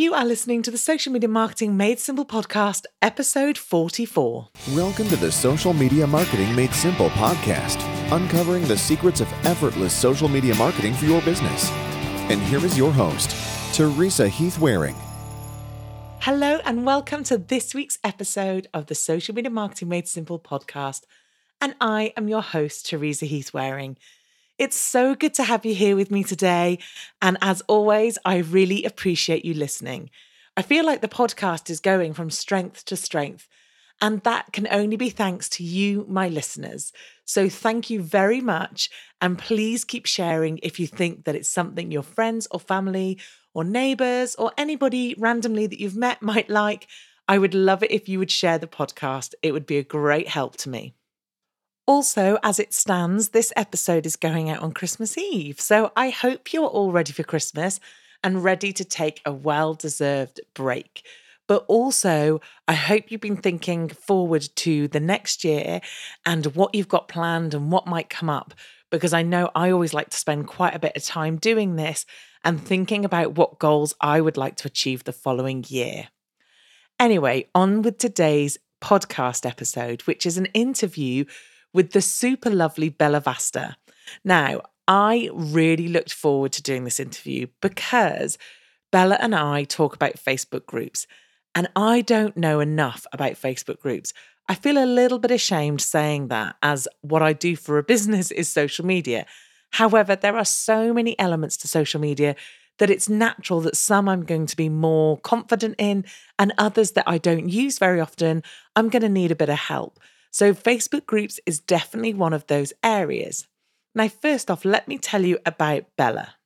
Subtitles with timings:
[0.00, 4.48] You are listening to the Social Media Marketing Made Simple podcast, episode 44.
[4.72, 7.78] Welcome to the Social Media Marketing Made Simple podcast,
[8.10, 11.70] uncovering the secrets of effortless social media marketing for your business.
[12.30, 13.36] And here is your host,
[13.74, 14.96] Teresa Heath Wareing.
[16.20, 21.02] Hello, and welcome to this week's episode of the Social Media Marketing Made Simple podcast.
[21.60, 23.98] And I am your host, Teresa Heath Wareing.
[24.60, 26.80] It's so good to have you here with me today.
[27.22, 30.10] And as always, I really appreciate you listening.
[30.54, 33.48] I feel like the podcast is going from strength to strength.
[34.02, 36.92] And that can only be thanks to you, my listeners.
[37.24, 38.90] So thank you very much.
[39.22, 43.18] And please keep sharing if you think that it's something your friends or family
[43.54, 46.86] or neighbors or anybody randomly that you've met might like.
[47.26, 49.32] I would love it if you would share the podcast.
[49.42, 50.96] It would be a great help to me.
[51.90, 55.60] Also, as it stands, this episode is going out on Christmas Eve.
[55.60, 57.80] So I hope you're all ready for Christmas
[58.22, 61.04] and ready to take a well deserved break.
[61.48, 65.80] But also, I hope you've been thinking forward to the next year
[66.24, 68.54] and what you've got planned and what might come up.
[68.90, 72.06] Because I know I always like to spend quite a bit of time doing this
[72.44, 76.06] and thinking about what goals I would like to achieve the following year.
[77.00, 81.24] Anyway, on with today's podcast episode, which is an interview
[81.72, 83.76] with the super lovely Bella Vasta.
[84.24, 88.38] Now, I really looked forward to doing this interview because
[88.90, 91.06] Bella and I talk about Facebook groups,
[91.54, 94.12] and I don't know enough about Facebook groups.
[94.48, 98.32] I feel a little bit ashamed saying that, as what I do for a business
[98.32, 99.26] is social media.
[99.70, 102.34] However, there are so many elements to social media
[102.78, 106.04] that it's natural that some I'm going to be more confident in,
[106.36, 108.42] and others that I don't use very often,
[108.74, 110.00] I'm going to need a bit of help.
[110.30, 113.48] So, Facebook groups is definitely one of those areas.
[113.94, 116.36] Now, first off, let me tell you about Bella.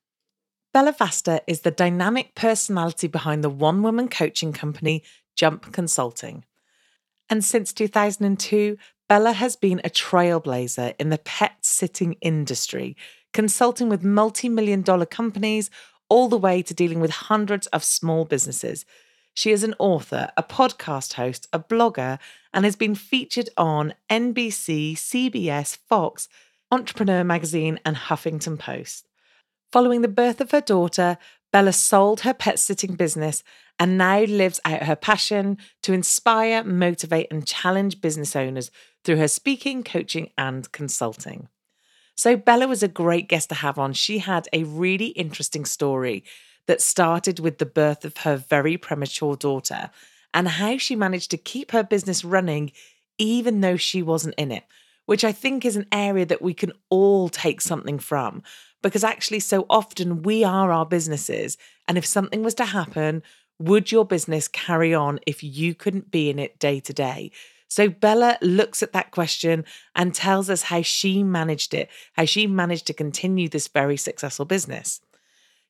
[0.73, 5.03] Bella Vasta is the dynamic personality behind the one woman coaching company
[5.37, 6.45] Jump Consulting.
[7.29, 8.77] And since 2002,
[9.09, 12.97] Bella has been a trailblazer in the pet sitting industry,
[13.33, 15.71] consulting with multi million dollar companies
[16.09, 18.85] all the way to dealing with hundreds of small businesses
[19.35, 22.19] she is an author, a podcast host, a blogger,
[22.53, 26.29] and has been featured on NBC, CBS, Fox,
[26.71, 29.09] Entrepreneur Magazine, and Huffington Post.
[29.73, 31.19] Following the birth of her daughter,
[31.53, 33.43] Bella sold her pet sitting business
[33.79, 38.71] and now lives out her passion to inspire, motivate, and challenge business owners
[39.05, 41.49] through her speaking, coaching, and consulting.
[42.17, 43.93] So, Bella was a great guest to have on.
[43.93, 46.23] She had a really interesting story
[46.67, 49.91] that started with the birth of her very premature daughter
[50.33, 52.73] and how she managed to keep her business running
[53.19, 54.65] even though she wasn't in it,
[55.07, 58.43] which I think is an area that we can all take something from.
[58.83, 61.57] Because actually, so often we are our businesses.
[61.89, 63.23] And if something was to happen,
[63.59, 67.31] would your business carry on if you couldn't be in it day to day?
[67.69, 69.65] So Bella looks at that question
[69.95, 74.45] and tells us how she managed it, how she managed to continue this very successful
[74.45, 75.01] business.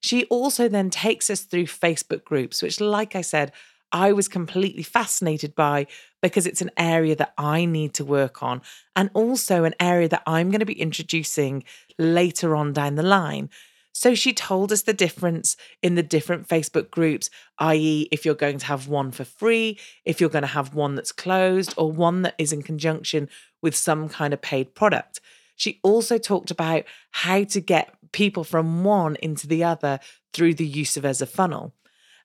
[0.05, 3.53] She also then takes us through Facebook groups, which, like I said,
[3.91, 5.87] I was completely fascinated by
[6.21, 8.61] because it's an area that I need to work on
[8.95, 11.65] and also an area that I'm going to be introducing
[11.99, 13.49] later on down the line.
[13.93, 18.59] So she told us the difference in the different Facebook groups, i.e., if you're going
[18.59, 22.21] to have one for free, if you're going to have one that's closed, or one
[22.23, 23.31] that is in conjunction
[23.63, 25.23] with some kind of paid product.
[25.57, 30.01] She also talked about how to get people from one into the other
[30.33, 31.75] through the use of as a funnel.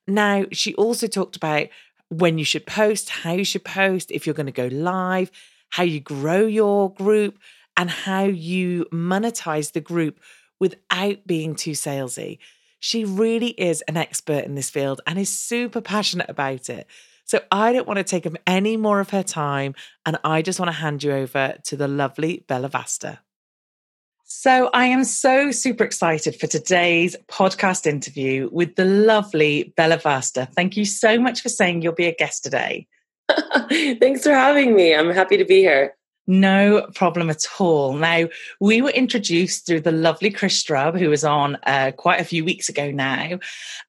[0.08, 1.68] Now, she also talked about
[2.10, 5.32] when you should post, how you should post, if you're going to go live,
[5.70, 7.38] how you grow your group,
[7.78, 10.20] and how you monetize the group
[10.60, 12.40] without being too salesy.
[12.80, 16.88] She really is an expert in this field and is super passionate about it.
[17.30, 20.60] So I don't want to take up any more of her time, and I just
[20.60, 23.20] want to hand you over to the lovely Bella Vasta.
[24.24, 30.48] So I am so super excited for today's podcast interview with the lovely Bella Vasta.
[30.56, 32.88] Thank you so much for saying you'll be a guest today.
[33.70, 34.96] Thanks for having me.
[34.96, 35.96] I'm happy to be here.
[36.32, 37.94] No problem at all.
[37.94, 38.30] Now,
[38.60, 42.46] we were introduced through the lovely Chris Strub, who was on uh, quite a few
[42.46, 43.40] weeks ago now.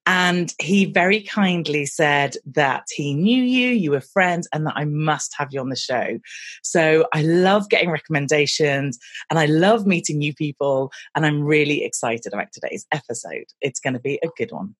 [0.07, 4.85] And he very kindly said that he knew you, you were friends, and that I
[4.85, 6.17] must have you on the show.
[6.63, 8.97] So I love getting recommendations
[9.29, 10.91] and I love meeting new people.
[11.13, 13.45] And I'm really excited about today's episode.
[13.61, 14.73] It's going to be a good one.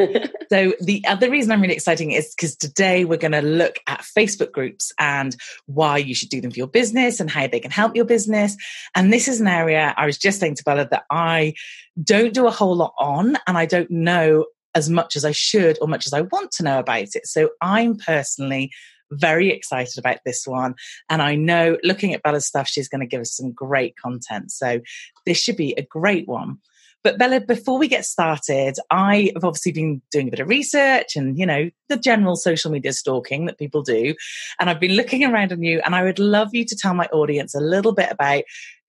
[0.49, 4.01] so the other reason I'm really exciting is because today we're going to look at
[4.01, 5.35] Facebook groups and
[5.65, 8.55] why you should do them for your business and how they can help your business.
[8.95, 11.53] And this is an area I was just saying to Bella that I
[12.01, 15.77] don't do a whole lot on and I don't know as much as I should
[15.81, 17.25] or much as I want to know about it.
[17.25, 18.71] So I'm personally
[19.11, 20.75] very excited about this one.
[21.09, 24.51] And I know looking at Bella's stuff, she's going to give us some great content.
[24.51, 24.81] So
[25.25, 26.57] this should be a great one.
[27.03, 31.15] But Bella, before we get started, I have obviously been doing a bit of research
[31.15, 34.15] and, you know, the general social media stalking that people do.
[34.59, 37.07] And I've been looking around on you and I would love you to tell my
[37.07, 38.43] audience a little bit about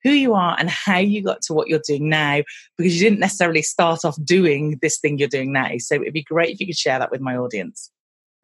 [0.04, 2.42] who you are and how you got to what you're doing now,
[2.76, 5.70] because you didn't necessarily start off doing this thing you're doing now.
[5.78, 7.90] So it'd be great if you could share that with my audience.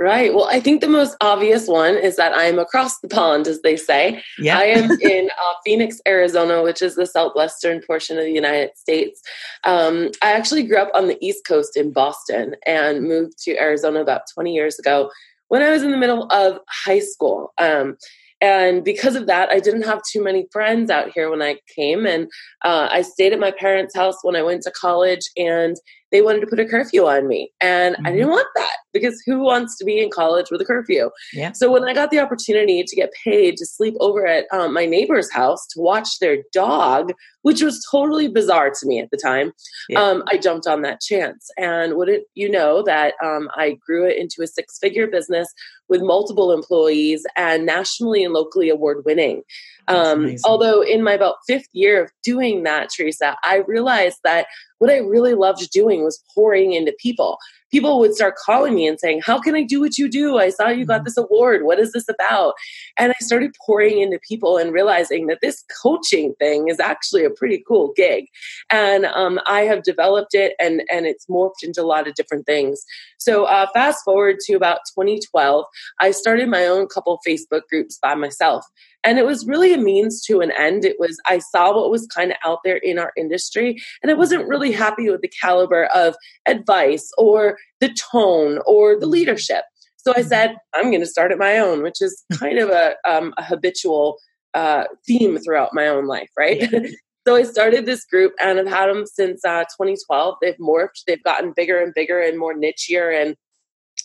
[0.00, 0.32] Right.
[0.32, 3.76] Well, I think the most obvious one is that I'm across the pond, as they
[3.76, 4.22] say.
[4.38, 4.56] Yeah.
[4.58, 9.20] I am in uh, Phoenix, Arizona, which is the southwestern portion of the United States.
[9.64, 14.00] Um, I actually grew up on the East Coast in Boston and moved to Arizona
[14.00, 15.10] about 20 years ago
[15.48, 17.52] when I was in the middle of high school.
[17.58, 17.98] Um,
[18.40, 22.06] and because of that, I didn't have too many friends out here when I came.
[22.06, 22.26] And
[22.64, 25.28] uh, I stayed at my parents' house when I went to college.
[25.36, 25.76] And
[26.10, 27.52] they wanted to put a curfew on me.
[27.60, 28.06] And mm-hmm.
[28.06, 31.10] I didn't want that because who wants to be in college with a curfew?
[31.32, 31.52] Yeah.
[31.52, 34.86] So when I got the opportunity to get paid to sleep over at um, my
[34.86, 37.12] neighbor's house to watch their dog,
[37.42, 39.52] which was totally bizarre to me at the time,
[39.88, 40.02] yeah.
[40.02, 41.48] um, I jumped on that chance.
[41.56, 45.48] And wouldn't you know that um, I grew it into a six figure business
[45.88, 49.42] with multiple employees and nationally and locally award winning.
[49.88, 54.46] Um, although in my about fifth year of doing that, Teresa, I realized that
[54.80, 57.38] what I really loved doing was pouring into people.
[57.70, 60.38] People would start calling me and saying, How can I do what you do?
[60.38, 61.04] I saw you got mm-hmm.
[61.04, 61.64] this award.
[61.64, 62.54] What is this about?
[62.96, 67.30] And I started pouring into people and realizing that this coaching thing is actually a
[67.30, 68.24] pretty cool gig.
[68.70, 72.46] And um, I have developed it and, and it's morphed into a lot of different
[72.46, 72.82] things.
[73.18, 75.64] So, uh, fast forward to about 2012,
[76.00, 78.64] I started my own couple Facebook groups by myself.
[79.04, 80.84] And it was really a means to an end.
[80.84, 84.14] It was, I saw what was kind of out there in our industry, and I
[84.14, 89.64] wasn't really happy with the caliber of advice or the tone or the leadership.
[89.96, 92.94] So I said, I'm going to start at my own, which is kind of a,
[93.06, 94.18] um, a habitual
[94.54, 96.60] uh, theme throughout my own life, right?
[96.60, 96.80] Yeah.
[97.26, 100.36] so I started this group and I've had them since uh, 2012.
[100.40, 103.14] They've morphed, they've gotten bigger and bigger and more nichier.
[103.14, 103.36] And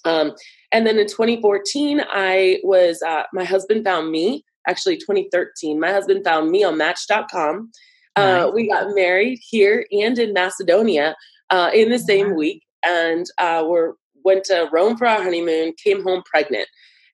[0.03, 0.34] um,
[0.72, 5.79] and then in 2014, I was uh, my husband found me actually 2013.
[5.79, 7.72] My husband found me on Match.com.
[8.15, 11.15] Uh, we got married here and in Macedonia
[11.50, 13.79] uh, in the same week, and uh, we
[14.24, 15.74] went to Rome for our honeymoon.
[15.84, 16.67] Came home pregnant,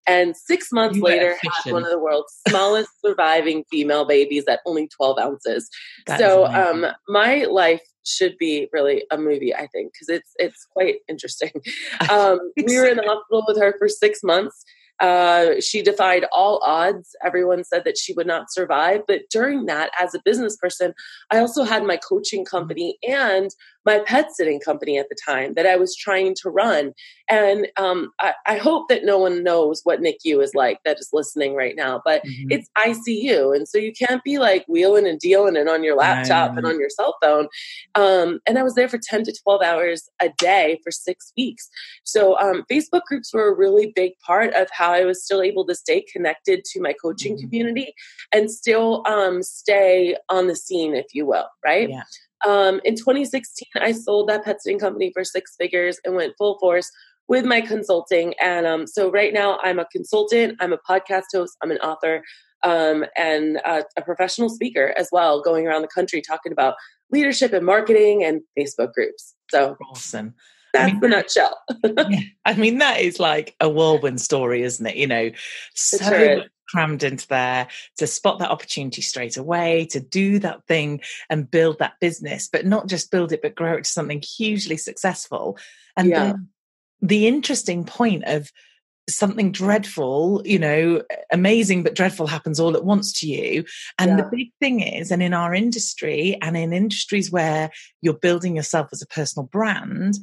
[0.08, 4.60] and six months you later had one of the world's smallest surviving female babies at
[4.66, 5.70] only 12 ounces.
[6.06, 10.66] That so um, my life should be really a movie, I think, because it's it's
[10.72, 11.52] quite interesting.
[12.10, 14.66] Um, we were in the hospital with her for six months.
[15.02, 17.16] Uh, she defied all odds.
[17.26, 19.02] Everyone said that she would not survive.
[19.08, 20.94] But during that, as a business person,
[21.32, 23.50] I also had my coaching company and
[23.86, 26.94] my pet sitting company at the time that I was trying to run.
[27.30, 31.10] And um, I, I, hope that no one knows what NICU is like that is
[31.14, 32.52] listening right now, but mm-hmm.
[32.52, 33.56] it's ICU.
[33.56, 36.80] And so you can't be like wheeling and dealing and on your laptop and on
[36.80, 37.48] your cell phone.
[37.96, 41.70] Um, and I was there for 10 to 12 hours a day for six weeks.
[42.04, 45.66] So um, Facebook groups were a really big part of how I was still able
[45.68, 47.46] to stay connected to my coaching mm-hmm.
[47.46, 47.94] community
[48.34, 51.90] and still um, stay on the scene, if you will, right?
[51.90, 52.04] Yeah.
[52.46, 56.58] Um, in 2016, I sold that pet sitting company for six figures and went full
[56.60, 56.92] force
[57.28, 58.34] with my consulting.
[58.42, 62.24] And um, so right now, I'm a consultant, I'm a podcast host, I'm an author,
[62.64, 66.76] um, and uh, a professional speaker as well, going around the country talking about
[67.12, 69.34] leadership and marketing and Facebook groups.
[69.50, 70.34] So awesome.
[70.74, 71.58] That's I mean, the nutshell.
[72.10, 74.96] yeah, I mean, that is like a whirlwind story, isn't it?
[74.96, 75.32] You know,
[75.74, 81.02] so sure crammed into there to spot that opportunity straight away, to do that thing
[81.30, 84.78] and build that business, but not just build it, but grow it to something hugely
[84.78, 85.58] successful.
[85.98, 86.24] And yeah.
[86.26, 86.50] then
[87.02, 88.52] the interesting point of
[89.10, 91.02] something dreadful, you know,
[91.32, 93.66] amazing but dreadful happens all at once to you.
[94.00, 94.18] And yeah.
[94.18, 98.90] the big thing is, and in our industry and in industries where you're building yourself
[98.92, 100.20] as a personal brand,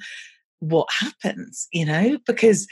[0.60, 2.66] what happens, you know, because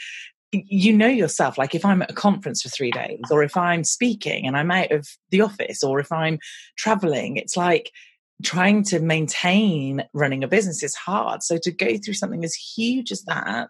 [0.51, 3.83] you know yourself like if i'm at a conference for three days or if i'm
[3.83, 6.39] speaking and i'm out of the office or if i'm
[6.77, 7.91] traveling it's like
[8.43, 13.11] trying to maintain running a business is hard so to go through something as huge
[13.11, 13.69] as that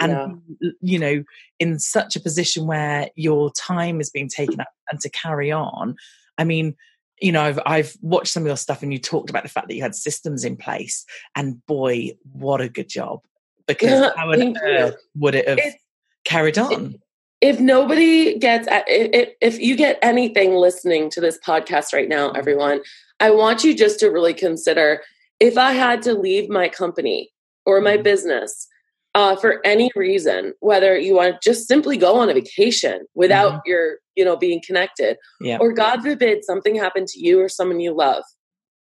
[0.00, 0.70] and yeah.
[0.80, 1.24] you know
[1.58, 5.96] in such a position where your time is being taken up and to carry on
[6.38, 6.76] i mean
[7.20, 9.68] you know I've, I've watched some of your stuff and you talked about the fact
[9.68, 11.04] that you had systems in place
[11.34, 13.20] and boy what a good job
[13.66, 15.76] because how on earth would it have it's,
[16.24, 16.96] carried on.
[17.40, 22.38] If nobody gets, if, if you get anything listening to this podcast right now, mm-hmm.
[22.38, 22.80] everyone,
[23.20, 25.02] I want you just to really consider
[25.40, 27.32] if I had to leave my company
[27.66, 28.02] or my mm-hmm.
[28.02, 28.66] business
[29.14, 33.52] uh, for any reason, whether you want to just simply go on a vacation without
[33.52, 33.68] mm-hmm.
[33.68, 35.58] your, you know, being connected, yeah.
[35.60, 38.24] or God forbid something happened to you or someone you love,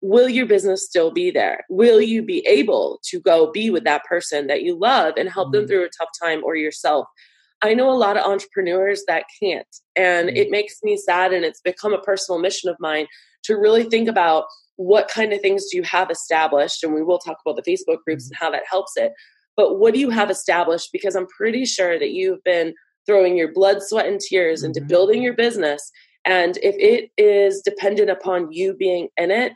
[0.03, 1.65] will your business still be there?
[1.69, 5.53] Will you be able to go be with that person that you love and help
[5.53, 7.07] them through a tough time or yourself?
[7.63, 9.67] I know a lot of entrepreneurs that can't.
[9.97, 10.37] And mm-hmm.
[10.37, 11.33] it makes me sad.
[11.33, 13.07] And it's become a personal mission of mine
[13.45, 14.45] to really think about
[14.77, 16.83] what kind of things do you have established.
[16.83, 18.33] And we will talk about the Facebook groups mm-hmm.
[18.33, 19.13] and how that helps it.
[19.57, 20.89] But what do you have established?
[20.93, 22.73] Because I'm pretty sure that you've been
[23.07, 24.89] throwing your blood, sweat, and tears into mm-hmm.
[24.89, 25.91] building your business.
[26.25, 29.53] And if it is dependent upon you being in it,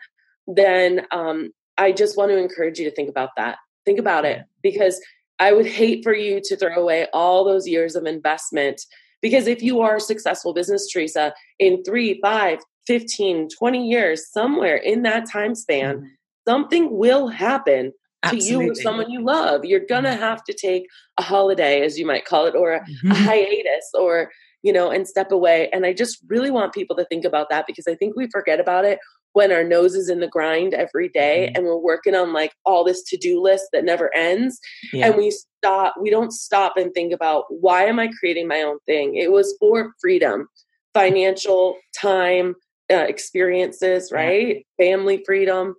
[0.47, 3.59] then um, I just want to encourage you to think about that.
[3.85, 5.01] Think about it because
[5.39, 8.81] I would hate for you to throw away all those years of investment
[9.25, 14.77] because if you are a successful business, Teresa, in three, five, 15, 20 years, somewhere
[14.77, 16.07] in that time span, mm-hmm.
[16.47, 18.49] something will happen Absolutely.
[18.49, 19.65] to you or someone you love.
[19.65, 20.21] You're going to mm-hmm.
[20.21, 20.85] have to take
[21.19, 23.13] a holiday, as you might call it, or a, mm-hmm.
[23.13, 24.31] a hiatus, or
[24.63, 25.71] you know, and step away.
[25.73, 28.61] And I just really want people to think about that because I think we forget
[28.61, 28.99] about it
[29.35, 31.57] when our nose is in the grind every day mm-hmm.
[31.57, 34.59] and we're working on like all this to-do list that never ends
[34.93, 35.07] yeah.
[35.07, 38.79] and we stop we don't stop and think about why am i creating my own
[38.87, 40.49] thing it was for freedom
[40.95, 42.55] financial time
[42.91, 44.87] uh, experiences right yeah.
[44.87, 45.75] family freedom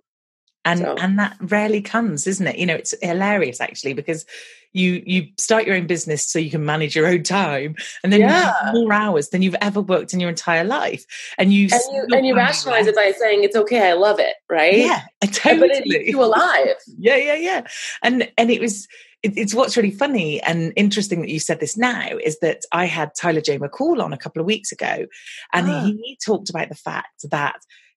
[0.66, 0.94] and so.
[0.96, 4.26] and that rarely comes isn't it you know it's hilarious actually because
[4.72, 8.20] you you start your own business so you can manage your own time and then
[8.20, 8.26] yeah.
[8.26, 11.06] you have more hours than you've ever worked in your entire life
[11.38, 14.34] and you and you, and you rationalize it by saying it's okay i love it
[14.50, 15.60] right yeah totally.
[15.68, 17.66] but it you alive yeah yeah yeah
[18.02, 18.86] and and it was
[19.22, 23.10] it's what's really funny and interesting that you said this now is that I had
[23.18, 23.58] Tyler J.
[23.58, 25.06] McCall on a couple of weeks ago,
[25.52, 25.84] and ah.
[25.84, 27.56] he talked about the fact that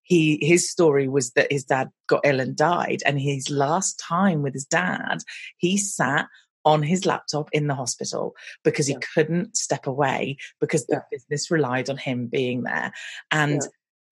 [0.10, 4.42] he his story was that his dad got ill and died, and his last time
[4.42, 5.20] with his dad,
[5.58, 6.28] he sat
[6.66, 9.00] on his laptop in the hospital because he yeah.
[9.14, 11.02] couldn't step away because the yeah.
[11.12, 12.92] business relied on him being there.
[13.32, 13.68] And yeah.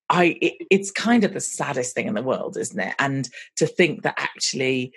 [0.09, 2.95] I, it, it's kind of the saddest thing in the world, isn't it?
[2.99, 3.27] And
[3.57, 4.93] to think that actually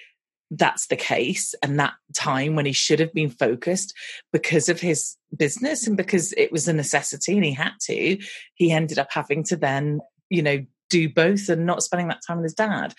[0.50, 3.94] that's the case and that time when he should have been focused
[4.32, 8.18] because of his business and because it was a necessity and he had to,
[8.54, 12.36] he ended up having to then, you know, do both and not spending that time
[12.36, 12.94] with his dad.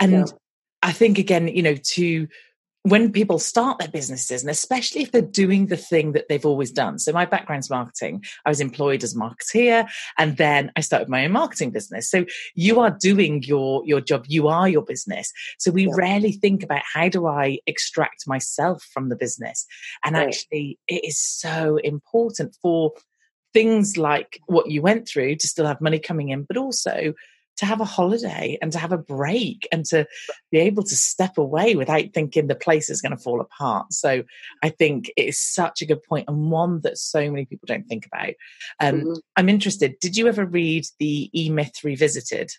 [0.00, 0.32] And
[0.82, 2.26] I think again, you know, to
[2.84, 6.70] when people start their businesses, and especially if they're doing the thing that they've always
[6.70, 6.98] done.
[6.98, 8.22] So my background's marketing.
[8.44, 12.10] I was employed as a marketeer, and then I started my own marketing business.
[12.10, 14.26] So you are doing your your job.
[14.28, 15.32] You are your business.
[15.58, 15.94] So we yeah.
[15.96, 19.66] rarely think about how do I extract myself from the business.
[20.04, 20.28] And right.
[20.28, 22.92] actually, it is so important for
[23.54, 27.14] things like what you went through to still have money coming in, but also
[27.56, 30.06] to have a holiday and to have a break and to
[30.50, 33.92] be able to step away without thinking the place is going to fall apart.
[33.92, 34.24] So
[34.62, 37.86] I think it is such a good point and one that so many people don't
[37.86, 38.34] think about.
[38.80, 39.12] Um, mm-hmm.
[39.36, 39.96] I'm interested.
[40.00, 42.50] Did you ever read the E Myth Revisited?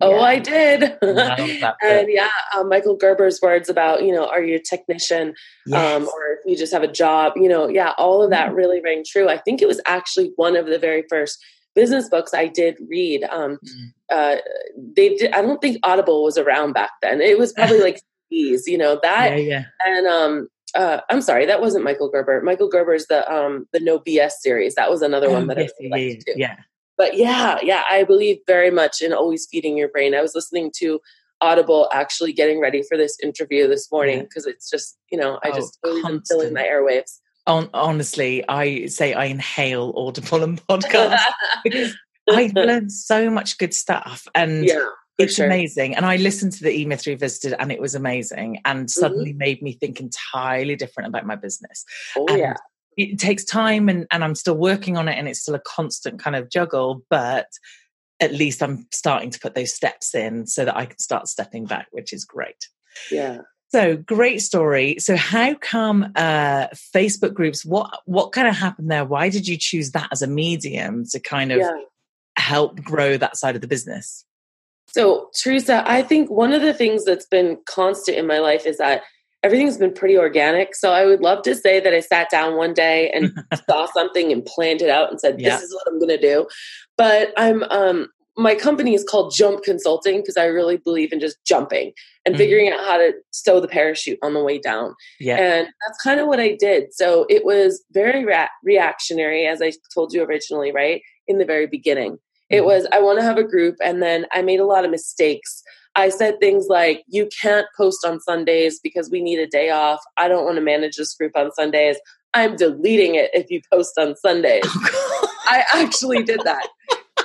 [0.00, 0.20] Oh, yeah.
[0.20, 0.82] I did.
[1.02, 5.34] and yeah, um, Michael Gerber's words about, you know, are you a technician um,
[5.66, 5.96] yes.
[5.96, 8.56] um, or you just have a job, you know, yeah, all of that mm-hmm.
[8.56, 9.28] really rang true.
[9.28, 11.42] I think it was actually one of the very first
[11.76, 13.22] business books I did read.
[13.24, 13.92] Um, mm.
[14.10, 14.40] uh,
[14.96, 17.20] they did, I don't think Audible was around back then.
[17.20, 19.32] It was probably like these, you know, that.
[19.32, 19.64] Yeah, yeah.
[19.86, 22.42] And um, uh, I'm sorry, that wasn't Michael Gerber.
[22.42, 24.74] Michael Gerber's the um, the No BS series.
[24.74, 26.32] That was another oh, one that yes, I really liked too.
[26.36, 26.56] Yeah.
[26.98, 30.14] But yeah, yeah, I believe very much in always feeding your brain.
[30.14, 30.98] I was listening to
[31.42, 35.50] Audible actually getting ready for this interview this morning because it's just, you know, I
[35.50, 37.18] oh, just always am filling my airwaves.
[37.46, 41.22] On, honestly, I say I inhale Audible and podcasts
[41.64, 41.96] because
[42.28, 44.26] I've learned so much good stuff.
[44.34, 44.84] And yeah,
[45.18, 45.46] it's sure.
[45.46, 45.94] amazing.
[45.94, 49.38] And I listened to the E Myth Revisited and it was amazing and suddenly mm-hmm.
[49.38, 51.84] made me think entirely different about my business.
[52.16, 52.54] Oh, and yeah
[52.96, 56.18] it takes time and, and I'm still working on it and it's still a constant
[56.18, 57.46] kind of juggle, but
[58.20, 61.66] at least I'm starting to put those steps in so that I can start stepping
[61.66, 62.68] back, which is great.
[63.10, 63.40] Yeah.
[63.76, 64.96] So great story.
[65.00, 67.62] So how come uh, Facebook groups?
[67.62, 69.04] What what kind of happened there?
[69.04, 71.76] Why did you choose that as a medium to kind of yeah.
[72.38, 74.24] help grow that side of the business?
[74.86, 78.78] So Teresa, I think one of the things that's been constant in my life is
[78.78, 79.02] that
[79.42, 80.74] everything's been pretty organic.
[80.74, 83.30] So I would love to say that I sat down one day and
[83.68, 85.60] saw something and planned it out and said, "This yeah.
[85.60, 86.46] is what I'm going to do."
[86.96, 91.36] But I'm um my company is called Jump Consulting because I really believe in just
[91.46, 91.92] jumping
[92.24, 92.38] and mm-hmm.
[92.38, 94.94] figuring out how to stow the parachute on the way down.
[95.18, 95.36] Yeah.
[95.36, 96.92] And that's kind of what I did.
[96.92, 101.02] So it was very ra- reactionary, as I told you originally, right?
[101.26, 102.12] In the very beginning.
[102.12, 102.56] Mm-hmm.
[102.56, 103.76] It was, I want to have a group.
[103.82, 105.62] And then I made a lot of mistakes
[105.96, 110.00] I said things like, you can't post on Sundays because we need a day off.
[110.18, 111.96] I don't want to manage this group on Sundays.
[112.34, 114.62] I'm deleting it if you post on Sundays.
[115.48, 116.68] I actually did that.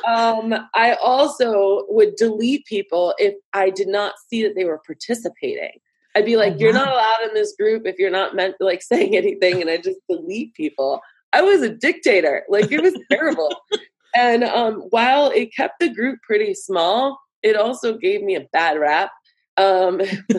[0.08, 5.80] Um, I also would delete people if I did not see that they were participating.
[6.16, 8.82] I'd be like, oh, you're not allowed in this group if you're not meant like
[8.82, 11.02] saying anything, and I just delete people.
[11.34, 12.44] I was a dictator.
[12.50, 13.56] Like it was terrible.
[14.14, 18.78] And um, while it kept the group pretty small, it also gave me a bad
[18.80, 19.12] rap.
[19.58, 19.98] Um,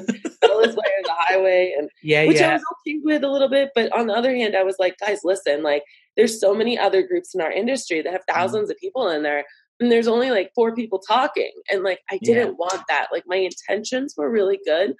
[0.40, 2.50] Bella's Way the Highway, and yeah, which yeah.
[2.50, 3.70] I was okay with a little bit.
[3.74, 5.84] But on the other hand, I was like, guys, listen, like,
[6.16, 8.70] there's so many other groups in our industry that have 1000s mm.
[8.70, 9.44] of people in there,
[9.81, 12.55] and there's only like four people talking, and like, I didn't yeah.
[12.59, 13.09] want that.
[13.12, 14.94] Like, my intentions were really good,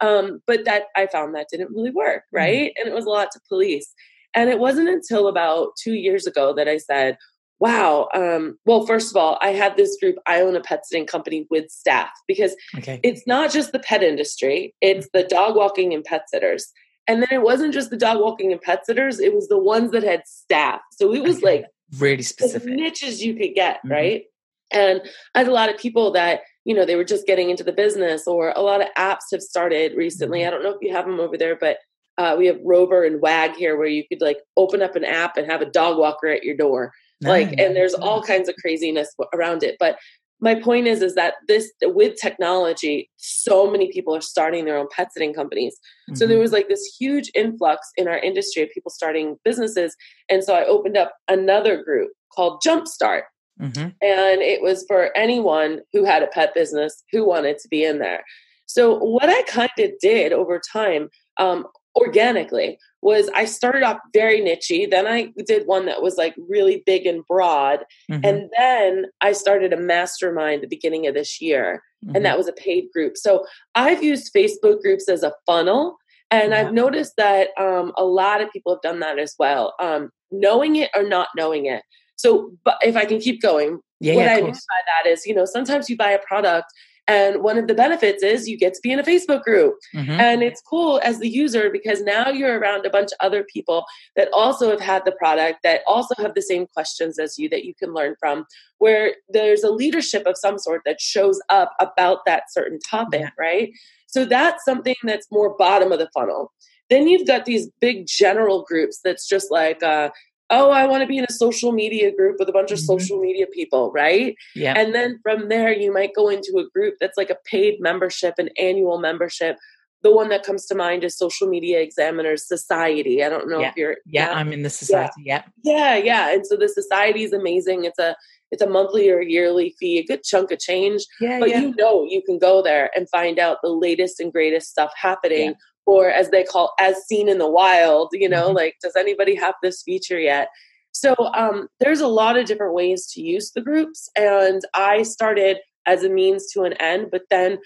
[0.00, 2.38] um, but that I found that didn't really work, mm.
[2.38, 2.70] right?
[2.70, 2.80] Mm.
[2.80, 3.92] And it was a lot to police.
[4.34, 7.16] And it wasn't until about two years ago that I said,
[7.60, 11.06] wow um, well first of all i had this group i own a pet sitting
[11.06, 13.00] company with staff because okay.
[13.02, 16.72] it's not just the pet industry it's the dog walking and pet sitters
[17.08, 19.90] and then it wasn't just the dog walking and pet sitters it was the ones
[19.90, 20.80] that had staff.
[20.92, 21.46] So it was okay.
[21.46, 21.66] like
[21.98, 22.68] really specific.
[22.68, 23.92] niches you could get mm-hmm.
[23.92, 24.22] right?
[24.70, 25.00] And
[25.34, 27.72] i had a lot of people that you know they were just getting into the
[27.72, 30.40] business or a lot of apps have started recently.
[30.40, 30.48] Mm-hmm.
[30.48, 31.78] i don't know if you have them over there but
[32.18, 35.36] uh, we have rover and wag here where you could like open up an app
[35.36, 36.92] and have a dog walker at your door.
[37.20, 39.76] Like and there's all kinds of craziness around it.
[39.78, 39.98] But
[40.40, 44.86] my point is is that this with technology so many people are starting their own
[44.94, 46.14] pet sitting companies mm-hmm.
[46.14, 46.42] so there mm-hmm.
[46.42, 49.96] was like this huge influx in our industry of people starting businesses
[50.28, 53.22] and so i opened up another group called jumpstart
[53.60, 53.80] mm-hmm.
[53.80, 57.98] and it was for anyone who had a pet business who wanted to be in
[57.98, 58.22] there
[58.66, 61.66] so what i kind of did over time um,
[61.98, 64.90] organically was I started off very nichey.
[64.90, 67.84] Then I did one that was like really big and broad.
[68.10, 68.24] Mm-hmm.
[68.24, 71.82] And then I started a mastermind the beginning of this year.
[72.04, 72.16] Mm-hmm.
[72.16, 73.16] And that was a paid group.
[73.16, 75.96] So I've used Facebook groups as a funnel.
[76.30, 76.60] And yeah.
[76.60, 80.76] I've noticed that um, a lot of people have done that as well, um, knowing
[80.76, 81.82] it or not knowing it.
[82.16, 85.24] So, but if I can keep going, yeah, what yeah, I mean by that is,
[85.24, 86.66] you know, sometimes you buy a product
[87.08, 89.76] and one of the benefits is you get to be in a Facebook group.
[89.94, 90.12] Mm-hmm.
[90.12, 93.86] And it's cool as the user because now you're around a bunch of other people
[94.14, 97.64] that also have had the product, that also have the same questions as you that
[97.64, 98.44] you can learn from,
[98.76, 103.30] where there's a leadership of some sort that shows up about that certain topic, yeah.
[103.38, 103.72] right?
[104.06, 106.52] So that's something that's more bottom of the funnel.
[106.90, 110.10] Then you've got these big general groups that's just like, uh,
[110.50, 112.86] oh, I want to be in a social media group with a bunch of mm-hmm.
[112.86, 114.34] social media people, right?
[114.54, 114.74] Yeah.
[114.76, 118.34] And then from there, you might go into a group that's like a paid membership,
[118.38, 119.56] an annual membership.
[120.02, 123.24] the one that comes to mind is Social Media Examiners Society.
[123.24, 123.68] I don't know yeah.
[123.70, 123.96] if you're.
[124.06, 125.22] Yeah, I'm in the society.
[125.24, 125.42] Yeah.
[125.64, 127.84] yeah, yeah, and so the society is amazing.
[127.84, 128.14] It's a
[128.50, 131.04] it's a monthly or yearly fee, a good chunk of change.
[131.20, 131.60] Yeah, but yeah.
[131.60, 135.54] you know you can go there and find out the latest and greatest stuff happening,
[135.88, 138.10] or as they call, as seen in the wild.
[138.12, 138.56] You know, mm-hmm.
[138.56, 140.48] like does anybody have this feature yet?
[140.92, 145.58] So um, there's a lot of different ways to use the groups, and I started
[145.86, 147.58] as a means to an end, but then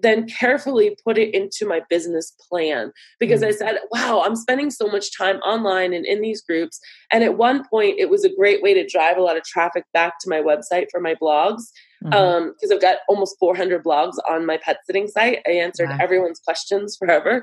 [0.00, 3.64] then carefully put it into my business plan because mm-hmm.
[3.64, 6.78] I said, wow, I'm spending so much time online and in these groups.
[7.10, 9.84] And at one point, it was a great way to drive a lot of traffic
[9.92, 11.62] back to my website for my blogs
[12.02, 12.48] because mm-hmm.
[12.48, 15.40] um, I've got almost 400 blogs on my pet sitting site.
[15.46, 15.98] I answered wow.
[16.00, 17.42] everyone's questions forever.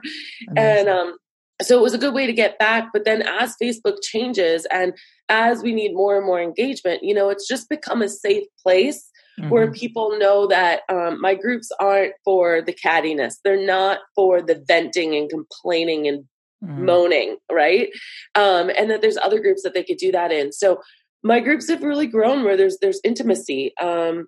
[0.50, 0.80] Amazing.
[0.80, 1.18] And um,
[1.62, 2.89] so it was a good way to get back.
[2.94, 4.94] But then as Facebook changes and
[5.30, 9.10] as we need more and more engagement, you know, it's just become a safe place
[9.39, 9.50] mm-hmm.
[9.50, 13.36] where people know that um, my groups aren't for the cattiness.
[13.43, 16.26] They're not for the venting and complaining and
[16.63, 16.86] mm-hmm.
[16.86, 17.89] moaning, right?
[18.36, 20.52] Um, and that there's other groups that they could do that in.
[20.52, 20.82] So
[21.24, 23.74] my groups have really grown where there's there's intimacy.
[23.82, 24.28] Um,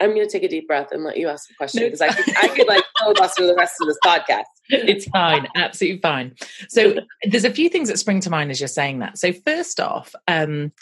[0.00, 2.08] I'm going to take a deep breath and let you ask the question because I
[2.08, 4.42] could, I could like filibuster the rest of this podcast.
[4.68, 6.34] It's fine, absolutely fine.
[6.68, 9.18] So there's a few things that spring to mind as you're saying that.
[9.18, 10.72] So first off, um,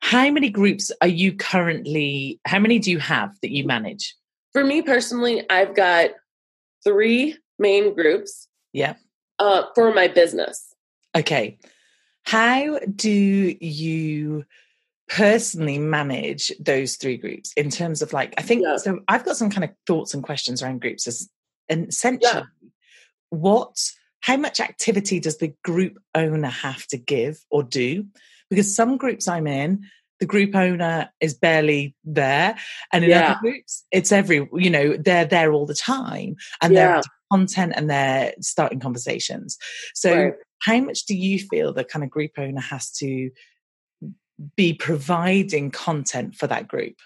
[0.00, 4.14] how many groups are you currently, how many do you have that you manage?
[4.52, 6.10] For me personally, I've got
[6.84, 8.48] three main groups.
[8.72, 8.94] Yeah.
[9.38, 10.74] Uh, for my business.
[11.16, 11.58] Okay.
[12.24, 14.44] How do you
[15.08, 18.76] personally manage those three groups in terms of like, I think, yeah.
[18.76, 21.28] so I've got some kind of thoughts and questions around groups as
[21.68, 22.42] and essentially yeah.
[23.30, 23.76] what,
[24.20, 28.06] how much activity does the group owner have to give or do?
[28.54, 29.84] Because some groups I'm in,
[30.20, 32.56] the group owner is barely there.
[32.92, 33.32] And in yeah.
[33.32, 36.94] other groups, it's every, you know, they're there all the time and yeah.
[36.94, 39.58] they're content and they're starting conversations.
[39.94, 40.34] So, right.
[40.60, 43.30] how much do you feel the kind of group owner has to
[44.56, 46.96] be providing content for that group?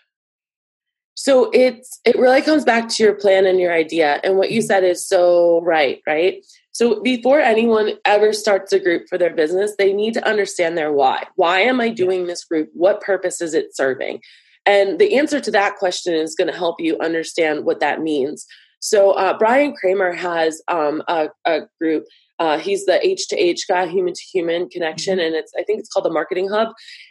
[1.15, 4.21] So it's it really comes back to your plan and your idea.
[4.23, 4.67] And what you mm-hmm.
[4.67, 6.45] said is so right, right?
[6.79, 10.93] So before anyone ever starts a group for their business, they need to understand their
[10.93, 11.25] why.
[11.35, 12.71] Why am I doing this group?
[12.73, 14.21] What purpose is it serving?
[14.65, 18.47] And the answer to that question is going to help you understand what that means.
[18.79, 22.05] So uh, Bryan Kramer has um, a, a, group.
[22.39, 25.27] Uh, he's the H to H guy, human to human connection, mm-hmm.
[25.27, 26.69] and it's I think it's called the Marketing Hub.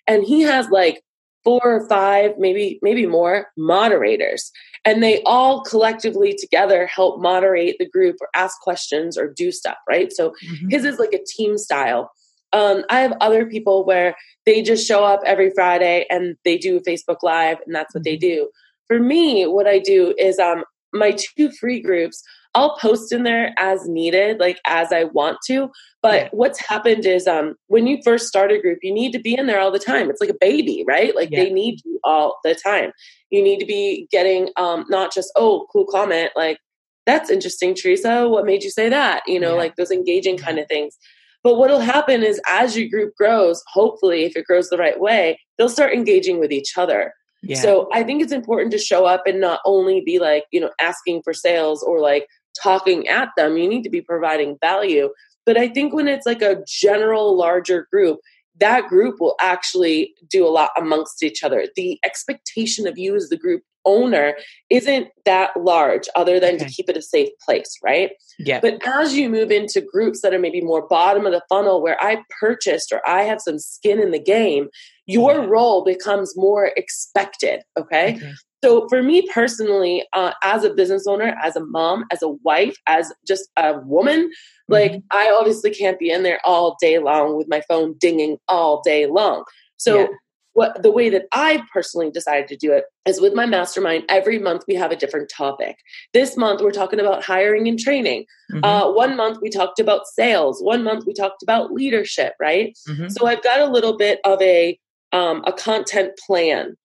[0.08, 1.02] And he has like
[1.48, 4.52] four or five, maybe maybe more moderators,
[4.84, 9.78] and they all collectively together help moderate the group or ask questions or do stuff.
[9.88, 10.12] Right.
[10.12, 10.68] So mm-hmm.
[10.68, 12.12] his is like a team style.
[12.52, 14.14] Um, I have other people where
[14.46, 18.18] they just show up every Friday and they do Facebook Live, and that's what they
[18.18, 18.44] mm-hmm.
[18.44, 18.50] do.
[18.88, 22.22] For me, what I do is um, my two free groups
[22.58, 25.70] I'll post in there as needed, like as I want to.
[26.02, 26.30] But yeah.
[26.32, 29.46] what's happened is um when you first start a group, you need to be in
[29.46, 30.10] there all the time.
[30.10, 31.16] It's like a baby, right?
[31.16, 31.44] Like yeah.
[31.44, 32.92] they need you all the time.
[33.30, 36.58] You need to be getting um not just, oh, cool comment, like
[37.06, 38.28] that's interesting, Teresa.
[38.28, 39.22] What made you say that?
[39.28, 39.60] You know, yeah.
[39.60, 40.98] like those engaging kind of things.
[41.44, 45.40] But what'll happen is as your group grows, hopefully, if it grows the right way,
[45.58, 47.14] they'll start engaging with each other.
[47.44, 47.60] Yeah.
[47.60, 50.72] So I think it's important to show up and not only be like, you know,
[50.82, 52.28] asking for sales or like
[52.62, 53.58] talking at them.
[53.58, 55.10] You need to be providing value.
[55.46, 58.20] But I think when it's like a general larger group,
[58.60, 61.68] that group will actually do a lot amongst each other.
[61.76, 64.34] The expectation of you as the group owner
[64.70, 66.66] isn't that large other than okay.
[66.66, 68.12] to keep it a safe place, right?
[68.38, 68.60] Yeah.
[68.60, 72.02] But as you move into groups that are maybe more bottom of the funnel where
[72.04, 74.68] I purchased or I have some skin in the game,
[75.06, 75.46] your yeah.
[75.46, 78.16] role becomes more expected, okay?
[78.16, 78.34] okay.
[78.64, 82.76] So for me personally, uh, as a business owner, as a mom, as a wife,
[82.88, 84.32] as just a woman,
[84.68, 85.00] like mm-hmm.
[85.12, 89.06] I obviously can't be in there all day long with my phone dinging all day
[89.06, 89.44] long.
[89.78, 90.08] So yeah.
[90.54, 94.06] what the way that I personally decided to do it is with my mastermind.
[94.10, 95.78] Every month we have a different topic.
[96.14, 98.26] This month we're talking about hiring and training.
[98.52, 98.64] Mm-hmm.
[98.64, 100.64] Uh, one month we talked about sales.
[100.64, 102.34] One month we talked about leadership.
[102.40, 102.76] Right.
[102.90, 103.10] Mm-hmm.
[103.10, 104.80] So I've got a little bit of a
[105.14, 106.76] um, a content plan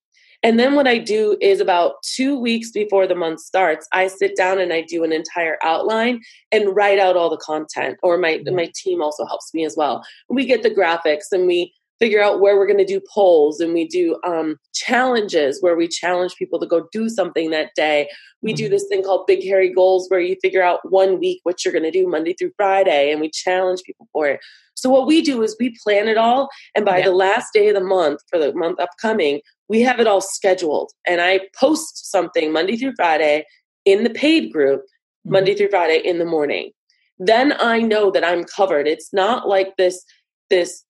[0.43, 4.37] and then what I do is about two weeks before the month starts, I sit
[4.37, 7.99] down and I do an entire outline and write out all the content.
[8.03, 8.57] Or my mm-hmm.
[8.57, 10.05] my team also helps me as well.
[10.29, 13.73] We get the graphics and we figure out where we're going to do polls and
[13.73, 18.09] we do um, challenges where we challenge people to go do something that day.
[18.41, 18.57] We mm-hmm.
[18.57, 21.71] do this thing called Big Hairy Goals where you figure out one week what you're
[21.71, 24.41] going to do Monday through Friday and we challenge people for it.
[24.75, 27.05] So what we do is we plan it all and by yeah.
[27.05, 29.41] the last day of the month for the month upcoming,
[29.73, 30.93] we have it all scheduled.
[31.07, 33.47] And I post something Monday through Friday
[33.87, 35.33] in the paid group, mm-hmm.
[35.33, 36.73] Monday through Friday in the morning.
[37.19, 38.87] then I know that I'm covered.
[38.87, 40.05] It's not like this
[40.51, 40.85] this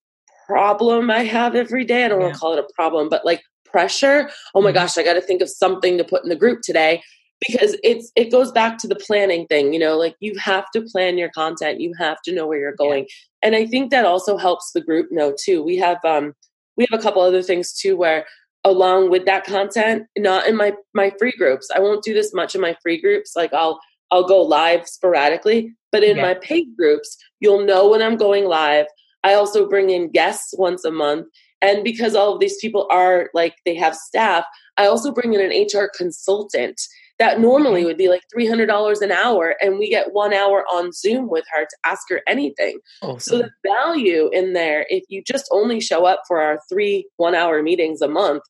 [0.49, 2.05] problem I have every day.
[2.05, 2.27] I don't yeah.
[2.27, 4.31] want to call it a problem, but like pressure.
[4.55, 4.79] Oh my mm-hmm.
[4.79, 7.03] gosh, I got to think of something to put in the group today
[7.47, 10.83] because it's it goes back to the planning thing, you know, like you have to
[10.83, 13.05] plan your content, you have to know where you're going.
[13.05, 13.47] Yeah.
[13.47, 15.63] And I think that also helps the group know too.
[15.63, 16.35] We have um
[16.77, 18.25] we have a couple other things too where
[18.65, 21.69] along with that content, not in my my free groups.
[21.75, 23.33] I won't do this much in my free groups.
[23.37, 26.23] Like I'll I'll go live sporadically, but in yeah.
[26.23, 28.87] my paid groups, you'll know when I'm going live.
[29.25, 31.27] I also bring in guests once a month.
[31.61, 34.45] And because all of these people are like, they have staff,
[34.77, 36.81] I also bring in an HR consultant
[37.19, 37.87] that normally mm-hmm.
[37.87, 39.55] would be like $300 an hour.
[39.63, 42.81] And we get one hour on Zoom with her to ask her anything.
[43.01, 43.21] Awesome.
[43.21, 47.37] So the value in there, if you just only show up for our three one
[47.37, 48.43] hour meetings a month,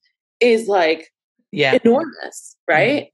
[0.42, 1.12] is like
[1.50, 1.78] yeah.
[1.82, 3.04] enormous, right?
[3.04, 3.08] Mm-hmm.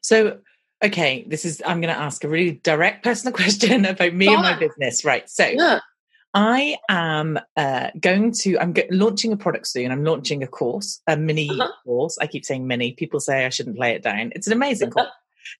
[0.00, 0.38] So,
[0.82, 4.42] okay, this is, I'm going to ask a really direct personal question about me and
[4.42, 5.04] my business.
[5.04, 5.28] Right.
[5.28, 5.80] So, yeah.
[6.36, 9.92] I am uh, going to, I'm launching a product soon.
[9.92, 11.70] I'm launching a course, a mini uh-huh.
[11.84, 12.18] course.
[12.20, 12.92] I keep saying mini.
[12.92, 14.32] People say I shouldn't play it down.
[14.34, 15.06] It's an amazing course,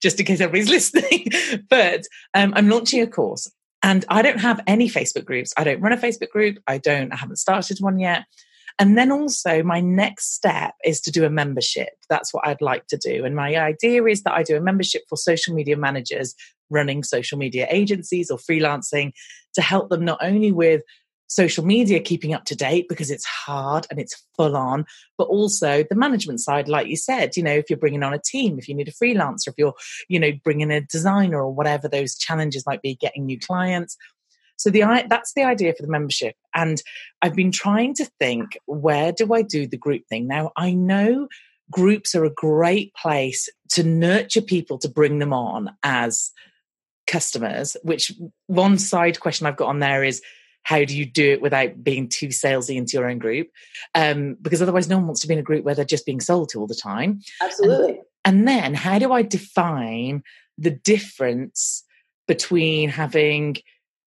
[0.03, 1.29] just in case everybody's listening.
[1.71, 2.03] but
[2.35, 3.49] um, I'm launching a course
[3.85, 5.55] and I don't have any Facebook groups.
[5.57, 6.59] I don't run a Facebook group.
[6.67, 8.25] I don't, I haven't started one yet.
[8.79, 11.91] And then also, my next step is to do a membership.
[12.11, 13.25] That's what I'd like to do.
[13.25, 16.35] And my idea is that I do a membership for social media managers
[16.71, 19.13] running social media agencies or freelancing
[19.55, 20.83] to help them not only with
[21.27, 24.85] social media keeping up to date because it's hard and it's full on
[25.17, 28.21] but also the management side like you said you know if you're bringing on a
[28.21, 29.75] team if you need a freelancer if you're
[30.09, 33.97] you know bringing a designer or whatever those challenges might be getting new clients
[34.57, 36.37] so the that's the idea for the membership.
[36.55, 36.83] And
[37.23, 40.27] I've been trying to think, where do I do the group thing?
[40.27, 41.29] Now I know
[41.71, 46.31] groups are a great place to nurture people to bring them on as
[47.07, 48.13] customers, which
[48.47, 50.23] one side question I've got on there is
[50.63, 53.49] how do you do it without being too salesy into your own group?
[53.95, 56.21] Um, because otherwise, no one wants to be in a group where they're just being
[56.21, 57.21] sold to all the time.
[57.43, 58.01] Absolutely.
[58.25, 60.23] And, and then, how do I define
[60.57, 61.85] the difference
[62.27, 63.57] between having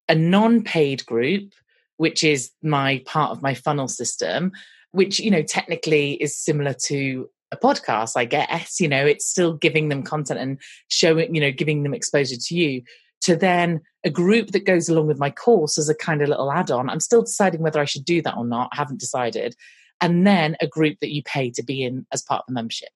[0.09, 1.53] a non-paid group
[1.99, 4.53] which is my part of my funnel system
[4.92, 8.81] which you know technically is similar to a podcast i guess.
[8.81, 12.55] You know it's still giving them content and showing you know giving them exposure to
[12.55, 12.83] you.
[13.23, 16.53] To then a group that goes along with my course as a kind of little
[16.53, 19.55] add-on i'm still deciding whether i should do that or not i haven't decided.
[20.01, 22.90] And then a group that you pay to be in as part of the membership.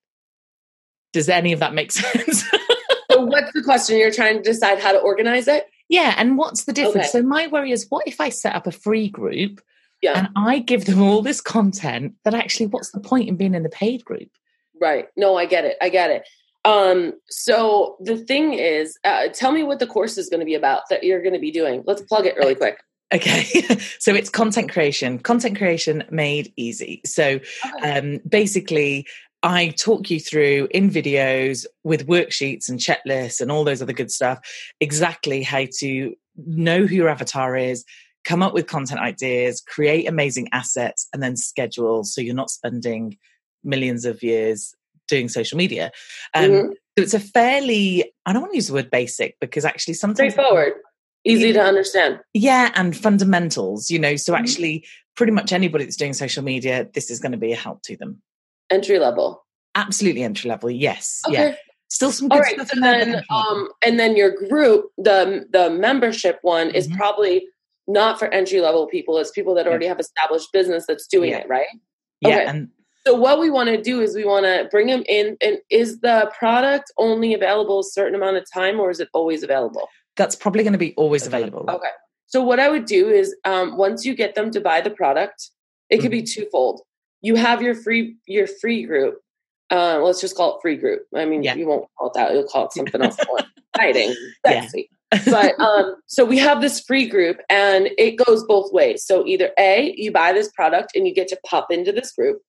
[1.14, 2.44] Does any of that make sense?
[3.10, 3.96] So what's the question?
[3.96, 6.14] You're trying to decide how to organize it yeah.
[6.16, 7.08] And what's the difference?
[7.08, 7.18] Okay.
[7.18, 9.60] So my worry is what if I set up a free group
[10.00, 10.16] yeah.
[10.16, 13.64] and I give them all this content that actually what's the point in being in
[13.64, 14.30] the paid group?
[14.80, 15.08] Right.
[15.16, 15.76] No, I get it.
[15.82, 16.28] I get it.
[16.64, 20.54] Um, so the thing is, uh, tell me what the course is going to be
[20.54, 21.82] about that you're going to be doing.
[21.86, 22.78] Let's plug it really quick.
[23.12, 23.42] Okay,
[23.98, 27.00] so it's content creation, content creation made easy.
[27.04, 27.40] So
[27.82, 29.04] um, basically,
[29.42, 34.10] I talk you through in videos with worksheets and checklists and all those other good
[34.10, 34.38] stuff
[34.80, 37.84] exactly how to know who your avatar is,
[38.24, 43.16] come up with content ideas, create amazing assets, and then schedule so you're not spending
[43.64, 44.74] millions of years
[45.08, 45.90] doing social media.
[46.34, 46.70] Um, mm-hmm.
[46.98, 50.32] So it's a fairly, I don't want to use the word basic because actually sometimes.
[50.32, 50.74] Straightforward.
[51.24, 52.20] Easy to understand.
[52.32, 54.16] Yeah, and fundamentals, you know.
[54.16, 54.42] So mm-hmm.
[54.42, 57.82] actually, pretty much anybody that's doing social media, this is going to be a help
[57.82, 58.22] to them
[58.70, 61.50] entry level absolutely entry level yes okay.
[61.50, 61.54] yeah
[61.88, 65.70] still some good All right, stuff so then um and then your group the the
[65.70, 66.76] membership one mm-hmm.
[66.76, 67.46] is probably
[67.86, 69.90] not for entry level people it's people that already yeah.
[69.90, 71.38] have established business that's doing yeah.
[71.38, 71.66] it right
[72.20, 72.46] yeah okay.
[72.46, 72.68] and
[73.06, 76.00] so what we want to do is we want to bring them in and is
[76.00, 80.36] the product only available a certain amount of time or is it always available that's
[80.36, 81.88] probably going to be always available okay
[82.26, 85.50] so what i would do is um, once you get them to buy the product
[85.88, 86.20] it could mm-hmm.
[86.20, 86.82] be twofold
[87.22, 89.20] you have your free your free group.
[89.70, 91.02] Uh, let's just call it free group.
[91.14, 91.54] I mean, yeah.
[91.54, 92.32] you won't call it that.
[92.32, 93.38] You'll call it something else more
[93.74, 94.90] exciting, sexy.
[94.90, 95.20] Yeah.
[95.26, 99.04] but um, so we have this free group, and it goes both ways.
[99.04, 102.40] So either a, you buy this product and you get to pop into this group,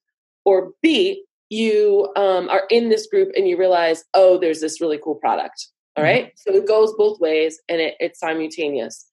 [0.45, 4.99] or b, you um, are in this group and you realize, oh, there's this really
[5.03, 5.67] cool product.
[5.95, 6.13] All mm-hmm.
[6.13, 6.31] right?
[6.35, 9.07] So it goes both ways, and it, it's simultaneous.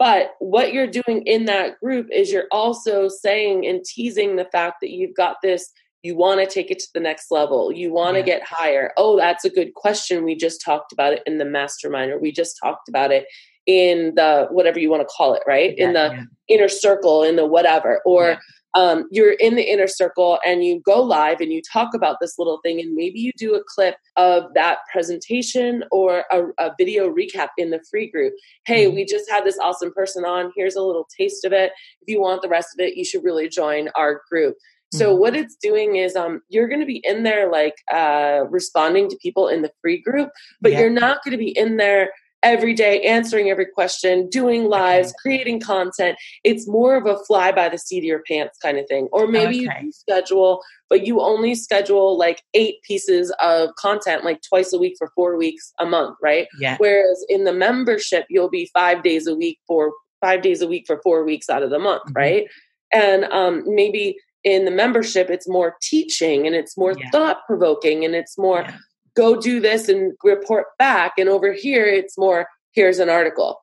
[0.00, 4.78] But what you're doing in that group is you're also saying and teasing the fact
[4.80, 5.70] that you've got this,
[6.02, 8.38] you want to take it to the next level, you want to yeah.
[8.38, 8.92] get higher.
[8.96, 10.24] Oh, that's a good question.
[10.24, 13.26] We just talked about it in the mastermind, or we just talked about it
[13.66, 15.74] in the whatever you want to call it, right?
[15.76, 16.22] Yeah, in the yeah.
[16.48, 18.00] inner circle, in the whatever.
[18.06, 18.38] Or
[18.74, 22.38] um, you're in the inner circle and you go live and you talk about this
[22.38, 27.12] little thing and maybe you do a clip of that presentation or a, a video
[27.12, 28.32] recap in the free group
[28.66, 28.96] hey mm-hmm.
[28.96, 32.20] we just had this awesome person on here's a little taste of it if you
[32.20, 34.56] want the rest of it you should really join our group
[34.92, 35.20] so mm-hmm.
[35.20, 39.16] what it's doing is um you're going to be in there like uh responding to
[39.20, 40.30] people in the free group
[40.60, 40.80] but yeah.
[40.80, 42.10] you're not going to be in there
[42.42, 47.68] every day answering every question doing lives creating content it's more of a fly by
[47.68, 49.80] the seat of your pants kind of thing or maybe okay.
[49.82, 54.94] you schedule but you only schedule like eight pieces of content like twice a week
[54.98, 59.26] for four weeks a month right yeah whereas in the membership you'll be five days
[59.26, 62.16] a week for five days a week for four weeks out of the month mm-hmm.
[62.16, 62.46] right
[62.92, 67.10] and um, maybe in the membership it's more teaching and it's more yeah.
[67.10, 68.76] thought provoking and it's more yeah.
[69.20, 71.12] Go do this and report back.
[71.18, 73.62] And over here it's more here's an article.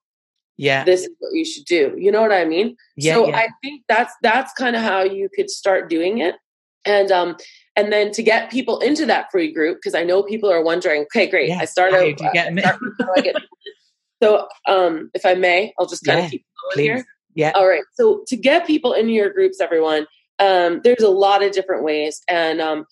[0.58, 0.84] Yeah.
[0.84, 1.96] This is what you should do.
[1.98, 2.76] You know what i mean?
[2.96, 3.38] Yeah, so yeah.
[3.38, 6.36] i think that's that's kind of how you could start doing it.
[6.86, 7.36] And um
[7.76, 11.02] and then to get people into that free group because i know people are wondering
[11.04, 13.36] okay great i start started uh, get
[14.24, 16.84] so um if i may i'll just kind of keep going please.
[16.84, 17.06] here.
[17.36, 17.52] Yeah.
[17.54, 17.84] All right.
[17.94, 20.08] So to get people into your groups everyone
[20.40, 22.22] um, there's a lot of different ways.
[22.28, 22.86] And um,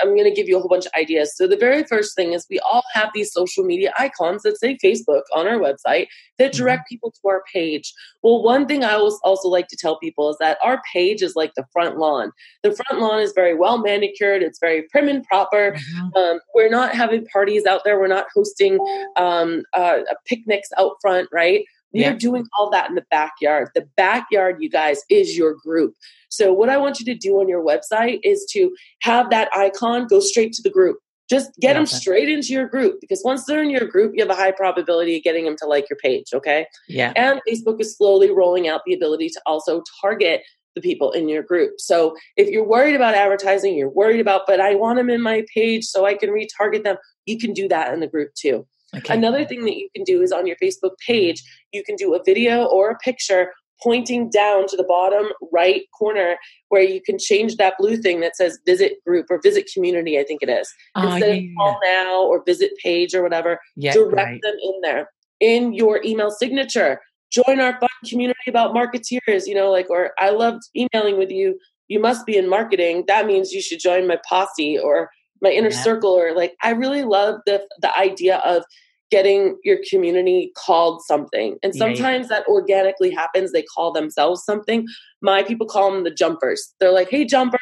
[0.00, 1.36] i'm going to give you a whole bunch of ideas.
[1.36, 4.78] So the very first thing is we all have these social media icons that say
[4.82, 6.06] facebook on our website
[6.38, 6.62] that mm-hmm.
[6.62, 7.92] direct people to our page.
[8.22, 11.36] Well one thing i always also like to tell people is that our page is
[11.36, 12.32] like the front lawn.
[12.62, 14.42] The front lawn is very well manicured.
[14.42, 15.72] It's very prim and proper.
[15.72, 16.16] Mm-hmm.
[16.16, 17.98] um, we're not having parties out there.
[17.98, 18.78] We're not hosting
[19.16, 22.10] um, uh, picnics out front right we yeah.
[22.10, 23.70] are doing all that in the backyard.
[23.74, 25.94] The backyard, you guys, is your group.
[26.28, 30.06] So, what I want you to do on your website is to have that icon
[30.06, 30.98] go straight to the group.
[31.28, 34.22] Just get yeah, them straight into your group because once they're in your group, you
[34.22, 36.26] have a high probability of getting them to like your page.
[36.34, 36.66] Okay.
[36.88, 37.12] Yeah.
[37.14, 40.42] And Facebook is slowly rolling out the ability to also target
[40.74, 41.74] the people in your group.
[41.78, 45.44] So if you're worried about advertising, you're worried about, but I want them in my
[45.54, 48.66] page so I can retarget them, you can do that in the group too.
[48.96, 49.14] Okay.
[49.14, 52.22] Another thing that you can do is on your Facebook page, you can do a
[52.24, 56.36] video or a picture pointing down to the bottom right corner
[56.68, 60.24] where you can change that blue thing that says visit group or visit community, I
[60.24, 60.72] think it is.
[60.94, 61.48] Uh, Instead yeah.
[61.50, 64.40] of call now or visit page or whatever, yeah, direct right.
[64.42, 67.00] them in there in your email signature.
[67.32, 71.58] Join our fun community about marketeers, you know, like, or I loved emailing with you.
[71.88, 73.04] You must be in marketing.
[73.06, 75.10] That means you should join my posse or
[75.42, 75.82] my inner yeah.
[75.82, 78.64] circle or like i really love the the idea of
[79.10, 82.40] getting your community called something and sometimes yeah, yeah.
[82.40, 84.86] that organically happens they call themselves something
[85.20, 87.60] my people call them the jumpers they're like hey jumpers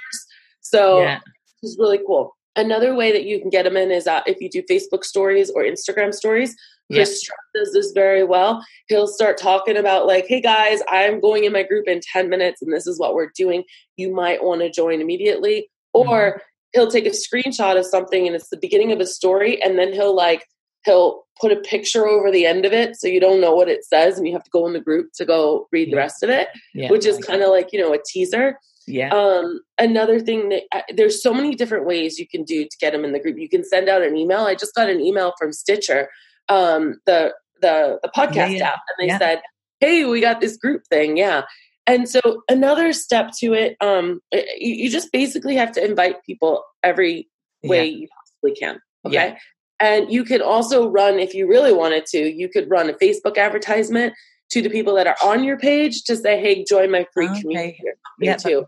[0.60, 1.20] so yeah.
[1.62, 4.50] it's really cool another way that you can get them in is uh, if you
[4.50, 6.54] do facebook stories or instagram stories
[6.90, 7.60] Chris yeah.
[7.60, 8.64] does this very well.
[8.88, 12.62] He'll start talking about like, "Hey guys, I'm going in my group in 10 minutes
[12.62, 13.64] and this is what we're doing.
[13.98, 16.38] You might want to join immediately." Or mm-hmm
[16.72, 19.92] he'll take a screenshot of something and it's the beginning of a story and then
[19.92, 20.44] he'll like
[20.84, 23.84] he'll put a picture over the end of it so you don't know what it
[23.84, 25.92] says and you have to go in the group to go read yeah.
[25.92, 28.58] the rest of it yeah, which is kind of like you know a teaser.
[28.86, 29.10] Yeah.
[29.10, 32.92] Um another thing that uh, there's so many different ways you can do to get
[32.92, 33.38] them in the group.
[33.38, 34.40] You can send out an email.
[34.40, 36.08] I just got an email from stitcher
[36.48, 39.42] um the the the podcast yeah, app and they said
[39.80, 41.16] hey we got this group thing.
[41.16, 41.42] Yeah
[41.88, 46.62] and so another step to it, um, you, you just basically have to invite people
[46.84, 47.28] every
[47.64, 47.96] way yeah.
[47.98, 48.80] you possibly can.
[49.06, 49.14] Okay.
[49.14, 49.38] Yeah.
[49.80, 53.38] And you could also run, if you really wanted to, you could run a Facebook
[53.38, 54.12] advertisement
[54.50, 57.40] to the people that are on your page to say, hey, join my free okay.
[57.40, 57.78] community
[58.20, 58.64] yeah, too.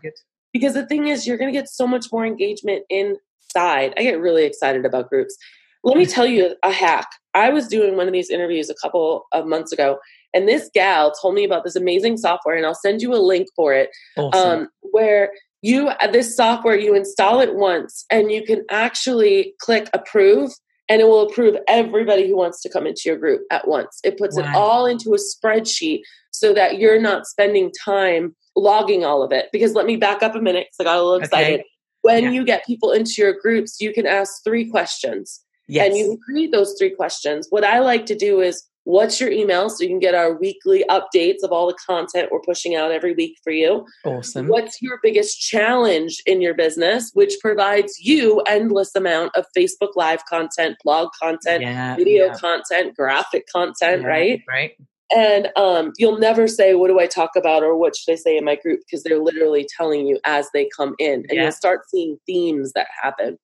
[0.53, 3.93] Because the thing is, you're going to get so much more engagement inside.
[3.97, 5.35] I get really excited about groups.
[5.83, 7.07] Let me tell you a hack.
[7.33, 9.97] I was doing one of these interviews a couple of months ago,
[10.33, 13.47] and this gal told me about this amazing software, and I'll send you a link
[13.55, 13.89] for it.
[14.17, 14.61] Awesome.
[14.61, 20.51] Um, where you this software you install it once, and you can actually click approve,
[20.89, 23.99] and it will approve everybody who wants to come into your group at once.
[24.03, 24.43] It puts wow.
[24.43, 29.49] it all into a spreadsheet so that you're not spending time logging all of it.
[29.51, 31.59] Because let me back up a minute because I got a little excited.
[31.61, 31.65] Okay.
[32.01, 32.31] When yeah.
[32.31, 35.41] you get people into your groups, you can ask three questions.
[35.67, 35.87] Yes.
[35.87, 37.47] And you can create those three questions.
[37.49, 40.83] What I like to do is what's your email so you can get our weekly
[40.89, 43.85] updates of all the content we're pushing out every week for you?
[44.03, 44.47] Awesome.
[44.47, 50.23] What's your biggest challenge in your business which provides you endless amount of facebook live
[50.25, 52.33] content blog content yeah, video yeah.
[52.33, 54.41] content graphic content yeah, right?
[54.47, 54.71] right.
[55.13, 58.37] And um, you'll never say what do i talk about or what should i say
[58.37, 58.81] in my group?
[58.85, 62.87] because they're literally telling you as they come in and you'll start seeing themes that
[63.01, 63.37] happen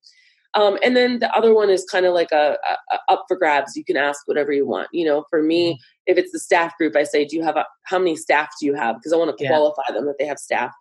[0.58, 3.36] um, and then the other one is kind of like a, a, a, up for
[3.36, 3.76] grabs.
[3.76, 4.88] You can ask whatever you want.
[4.92, 5.80] You know, for me, mm-hmm.
[6.06, 8.66] if it's the staff group, I say, "Do you have a, how many staff do
[8.66, 9.94] you have?" Because I want to qualify yeah.
[9.94, 10.72] them that they have staff.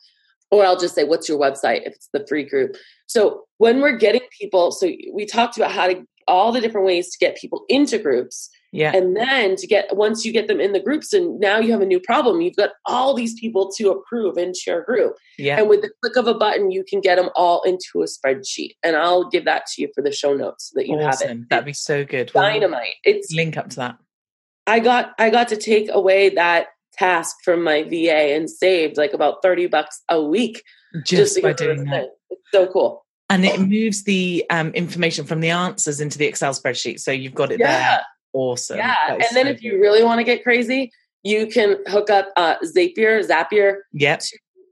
[0.50, 2.76] or I'll just say, what's your website if it's the free group.
[3.06, 7.12] So when we're getting people, so we talked about how to all the different ways
[7.12, 8.50] to get people into groups.
[8.72, 8.96] Yeah.
[8.96, 11.82] And then to get once you get them in the groups and now you have
[11.82, 15.16] a new problem, you've got all these people to approve into your group.
[15.38, 15.60] Yeah.
[15.60, 18.72] And with the click of a button, you can get them all into a spreadsheet.
[18.84, 21.28] And I'll give that to you for the show notes so that you awesome.
[21.28, 21.50] have it.
[21.50, 22.32] That'd be so good.
[22.34, 22.96] Dynamite.
[23.04, 23.98] It's link up to that.
[24.66, 29.14] I got I got to take away that task from my VA and saved like
[29.14, 30.64] about 30 bucks a week
[31.06, 32.10] just, just by doing that.
[32.30, 33.06] It's so cool.
[33.30, 37.00] And it moves the um, information from the answers into the Excel spreadsheet.
[37.02, 37.80] So you've got it yeah.
[37.80, 38.02] there.
[38.38, 38.78] Awesome.
[38.78, 39.14] Yeah.
[39.14, 40.92] And then so if you really want to get crazy,
[41.24, 44.22] you can hook up uh, Zapier, Zapier yep.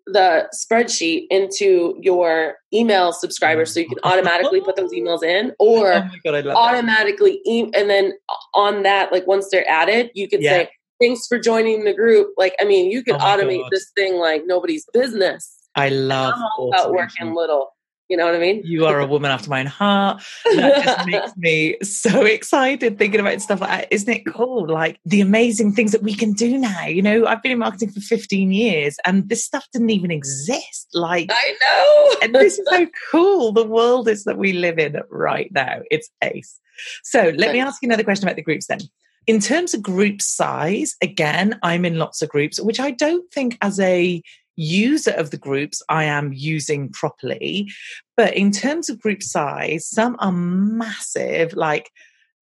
[0.05, 5.93] the spreadsheet into your email subscribers so you can automatically put those emails in or
[5.93, 8.13] oh God, automatically e- and then
[8.53, 10.51] on that like once they're added you can yeah.
[10.51, 10.69] say
[11.01, 13.71] thanks for joining the group like i mean you can Oh automate God.
[13.71, 16.35] this thing like nobody's business I love
[16.69, 17.74] about working little
[18.09, 20.23] you know what i mean You are a woman after my own heart.
[20.55, 23.87] That just makes me so excited thinking about stuff like that.
[23.91, 24.67] Isn't it cool?
[24.67, 26.85] Like the amazing things that we can do now.
[26.85, 30.87] You know, I've been in marketing for 15 years and this stuff didn't even exist.
[30.93, 33.51] Like, i know and this is so cool.
[33.51, 35.81] The world is that we live in right now.
[35.91, 36.59] It's ace.
[37.03, 38.79] So let me ask you another question about the groups then.
[39.27, 43.57] In terms of group size, again, I'm in lots of groups, which I don't think
[43.61, 44.21] as a
[44.55, 47.69] user of the groups I am using properly.
[48.17, 51.89] But in terms of group size, some are massive, like,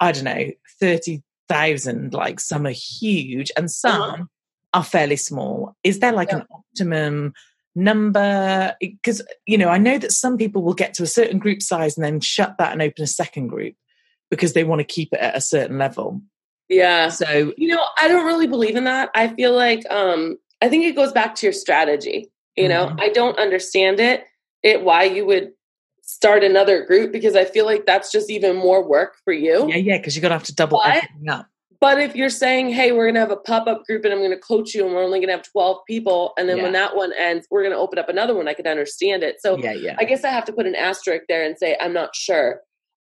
[0.00, 0.50] I don't know,
[0.80, 4.24] 30,000, like some are huge, and some Uh-huh.
[4.74, 5.76] are fairly small.
[5.84, 6.38] Is there like Yeah.
[6.38, 7.32] an optimum
[7.74, 8.74] number?
[8.80, 11.96] Because, you know, I know that some people will get to a certain group size
[11.96, 13.74] and then shut that and open a second group
[14.30, 16.22] because they want to keep it at a certain level.
[16.68, 20.68] yeah So, you know i don't really believe in that i feel like um i
[20.68, 23.00] think it goes back to your strategy you know Mhm.
[23.00, 24.24] i don't understand it
[24.62, 25.52] it why you would
[26.02, 29.76] start another group because i feel like that's just even more work for you yeah,
[29.76, 31.46] yeah, because you're going to have to double But- everything up.
[31.80, 34.30] but if you're saying hey we're going to have a pop-up group and i'm going
[34.32, 36.96] to coach you and we're only going to have 12 people and then when that
[36.96, 39.72] one ends we're going to open up another one i could understand it so yeah,
[39.72, 39.96] yeah.
[39.98, 42.60] I guess I have to put an asterisk there and say I'm not sure.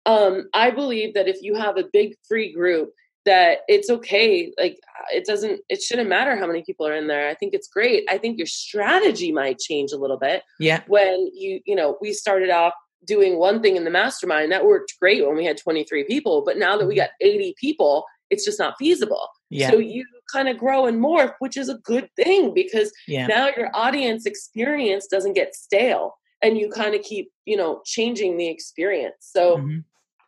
[0.04, 2.90] Um, I believe that if you have a big free group,
[3.24, 4.52] that it's okay.
[4.58, 4.78] Like
[5.12, 7.28] it doesn't, it shouldn't matter how many people are in there.
[7.28, 8.04] I think it's great.
[8.08, 10.82] I think your strategy might change a little bit yeah.
[10.86, 14.94] when you, you know, we started off doing one thing in the mastermind that worked
[15.00, 18.58] great when we had 23 people, but now that we got 80 people, it's just
[18.58, 19.28] not feasible.
[19.50, 19.70] Yeah.
[19.70, 23.26] So you kind of grow and morph, which is a good thing because yeah.
[23.26, 28.36] now your audience experience doesn't get stale and you kind of keep you know changing
[28.36, 29.84] the experience so Mhm.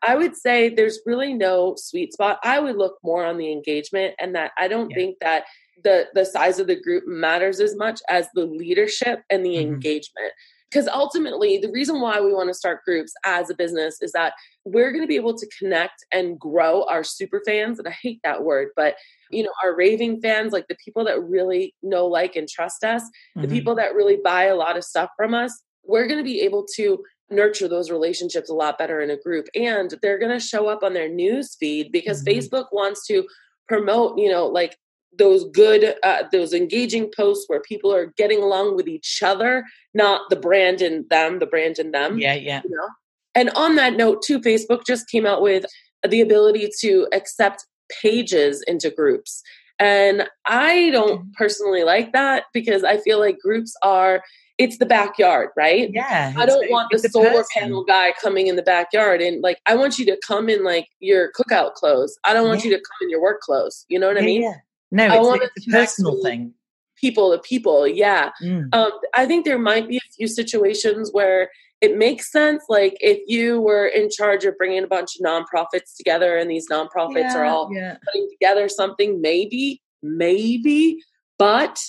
[0.07, 4.15] I would say there's really no sweet spot i would look more on the engagement
[4.21, 4.97] and that i don't Yeah.
[4.97, 5.45] think that
[5.83, 9.63] the the size of the group matters as much as the leadership and the Mhm.
[9.75, 10.33] engagement
[10.71, 14.33] because ultimately the reason why we want to start groups as a business is that
[14.65, 18.21] we're going to be able to connect and grow our super fans and i hate
[18.25, 18.97] that word but
[19.31, 23.03] you know our raving fans like the people that really know like and trust us
[23.37, 23.51] the Mhm.
[23.51, 26.65] people that really buy a lot of stuff from us, we're going to be able
[26.77, 27.05] to
[27.35, 29.47] nurture those relationships a lot better in a group.
[29.55, 32.35] And they're going to show up on their news feed because Mhm.
[32.35, 33.27] Facebook wants to
[33.69, 34.77] promote, you know, like
[35.17, 39.65] those good, uh, those engaging posts where people are getting along with each other,
[39.95, 42.19] not the brand and them, the brand and them.
[42.19, 42.63] Yeah, yeah.
[42.65, 42.89] You know?
[43.35, 45.67] And on that note, too, Facebook just came out with
[46.07, 47.65] the ability to accept
[48.03, 49.43] pages into groups.
[49.79, 54.23] And I don't personally like that because I feel like groups are,
[54.59, 55.91] it's the backyard, right?
[55.93, 56.33] Yeah.
[56.37, 57.47] I don't want the solar person.
[57.55, 60.89] panel guy coming in the backyard and like I want you to come in like
[61.01, 62.17] your cookout clothes.
[62.25, 62.71] I don't want Yeah.
[62.71, 63.85] you to come in your work clothes.
[63.89, 64.43] You know what I mean?
[64.43, 64.55] yeah.
[64.93, 66.55] No, I it's, wanna it's a personal thing.
[67.01, 68.31] People to people, yeah.
[68.41, 68.73] Mm.
[68.73, 71.51] Um, I think there might be a few situations where
[71.81, 72.63] it makes sense.
[72.69, 76.69] Like if you were in charge of bringing a bunch of nonprofits together, and these
[76.71, 77.97] nonprofits are all yeah.
[78.05, 80.99] putting together something, maybe, maybe,
[81.39, 81.83] but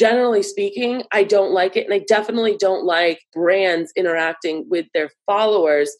[0.00, 1.84] generally speaking, I don't like it.
[1.84, 5.94] And I definitely don't like brands interacting with their followers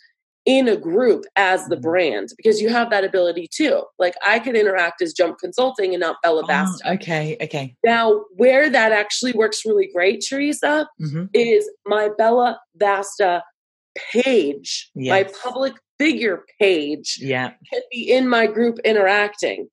[0.46, 1.82] in a group as the Mhm.
[1.82, 3.82] brand because you have that ability too.
[3.98, 7.76] Like I could interact as Jump Consulting and not Bella Oh, okay, okay.
[7.84, 13.42] Now, where that actually works really great, Teresa, hmm is my Bella Vasta
[14.12, 17.50] page, my public figure page Yeah.
[17.70, 19.68] can be in my group interacting.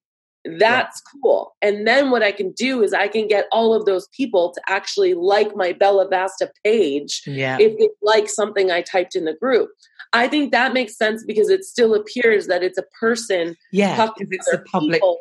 [0.60, 1.54] That's cool.
[1.62, 4.62] And then what I can do is I can get all of those people to
[4.68, 7.58] actually like my Bella Vasta page Yeah.
[7.60, 9.70] if they like something I typed in the group.
[10.14, 13.96] I think that makes sense because it still appears that it's a person yeah.
[14.18, 15.18] Because it's a public, people.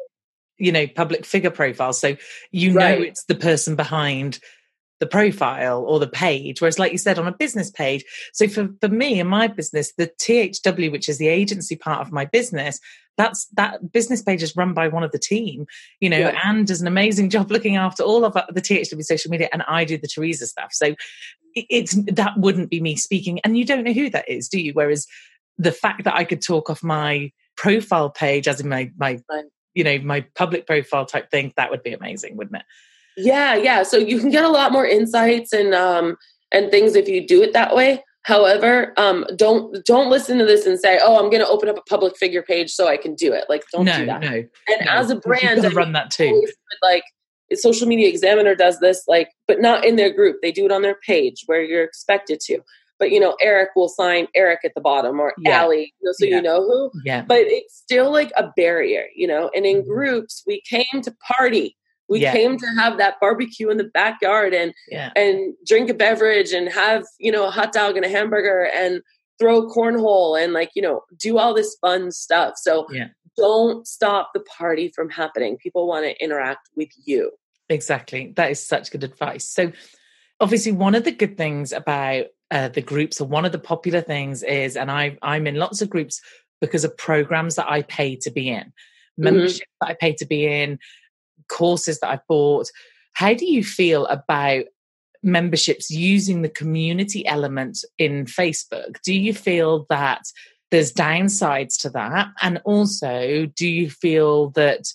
[0.59, 1.93] you know, public figure profile.
[1.93, 2.17] So
[2.53, 4.39] you know it's the person behind
[4.99, 8.05] the profile or the page whereas like you said on a business page.
[8.33, 12.13] So for for me in my business the thw which is the agency part of
[12.13, 12.81] my business
[13.17, 15.67] that's that business page is run by one of the team
[16.01, 16.41] you know yeah.
[16.45, 19.63] and does an amazing job looking after all of uh, the thw social media and
[19.69, 20.73] i do the teresa stuff.
[20.73, 20.95] So
[21.55, 24.73] it's that wouldn't be me speaking and you don't know who that is do you?
[24.73, 25.07] Whereas
[25.59, 29.21] the fact that i could talk off my profile page as in my my
[29.75, 32.67] you know my public profile type thing that would be amazing wouldn't it
[33.17, 36.17] yeah yeah so you can get a lot more insights and um
[36.53, 40.67] and things if you do it that way However, um, don't don't listen to this
[40.67, 43.15] and say, "Oh, I'm going to open up a public figure page so I can
[43.15, 44.21] do it." Like, don't no, do that.
[44.21, 44.93] No, and no.
[44.93, 46.45] as a brand, I run that too.
[46.83, 47.05] Like,
[47.55, 50.39] Social Media Examiner does this, like, but not in their group.
[50.43, 52.59] They do it on their page where you're expected to.
[52.99, 55.61] But you know, Eric will sign Eric at the bottom or yeah.
[55.61, 56.37] Allie, you know, so yeah.
[56.37, 56.91] you know who.
[57.05, 57.23] Yeah.
[57.23, 59.53] But it's still like a barrier, you know.
[59.55, 59.89] And in mm-hmm.
[59.89, 61.77] groups, we came to party
[62.09, 62.33] we yeah.
[62.33, 65.11] came to have that barbecue in the backyard and yeah.
[65.17, 69.03] and drink a beverage and have you know a hot dog and a hamburger and
[69.39, 73.09] throw cornhole and like you know do all this fun stuff so yeah.
[73.37, 77.31] don't stop the party from happening people want to interact with you
[77.69, 79.71] exactly that is such good advice so
[80.41, 84.01] obviously one of the good things about uh, the groups or one of the popular
[84.01, 86.21] things is and i i'm in lots of groups
[86.61, 89.25] because of programs that i pay to be in mm-hmm.
[89.25, 89.89] membership mm-hmm.
[89.89, 90.79] that i pay to be in
[91.49, 92.71] courses that I've bought.
[93.13, 94.65] How do you feel about
[95.23, 99.01] memberships using the community element in Facebook?
[99.05, 100.23] Do you feel that
[100.71, 102.29] there's downsides to that?
[102.43, 104.87] And also, do you feel that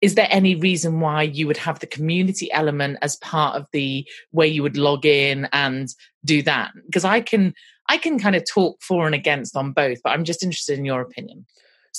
[0.00, 4.06] is there any reason why you would have the community element as part of the
[4.30, 5.88] way you would log in and
[6.24, 6.70] do that?
[6.86, 7.54] Because I can
[7.88, 10.84] I can kind of talk for and against on both, but I'm just interested in
[10.84, 11.46] your opinion.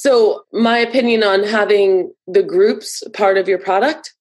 [0.02, 4.14] So, my opinion on having the groups part of your product.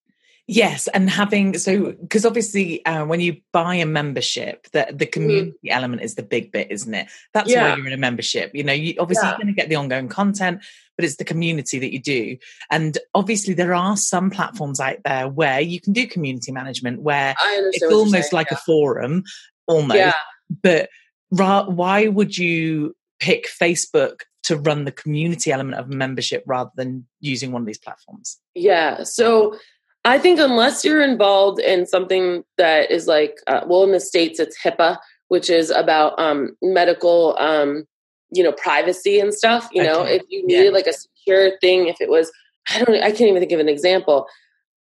[0.49, 5.13] Yes, and having so because obviously uh, when you buy a membership, the the mm-hmm.
[5.13, 5.77] community mm-hmm.
[5.77, 7.07] element is the big bit, isn't it?
[7.33, 7.63] That's yeah.
[7.63, 8.51] why you're in a membership.
[8.55, 9.31] You know, you obviously yeah.
[9.31, 10.65] you're going to get the ongoing content,
[10.97, 12.39] but it's the community that you do.
[12.73, 17.37] And obviously, there are some platforms out there where you can do community management, where
[17.73, 18.57] it's almost like yeah.
[18.57, 19.23] a forum,
[19.69, 20.17] almost.
[20.61, 20.89] But
[21.31, 27.07] ra- why would you pick Facebook to run the community element of membership rather than
[27.21, 28.39] using one of these platforms?
[28.55, 29.03] Yeah.
[29.03, 29.59] So
[30.07, 34.41] I think unless you're involved in something that is like, uh, well, in the States,
[34.41, 34.97] it's HIPAA,
[35.29, 37.85] which is about um, medical, um,
[38.31, 39.69] you know, privacy and stuff.
[39.71, 39.93] You okay.
[39.93, 40.71] know, if you needed yeah.
[40.71, 42.33] like a secure thing, if it was,
[42.71, 44.27] I don't, I can't even think of an example.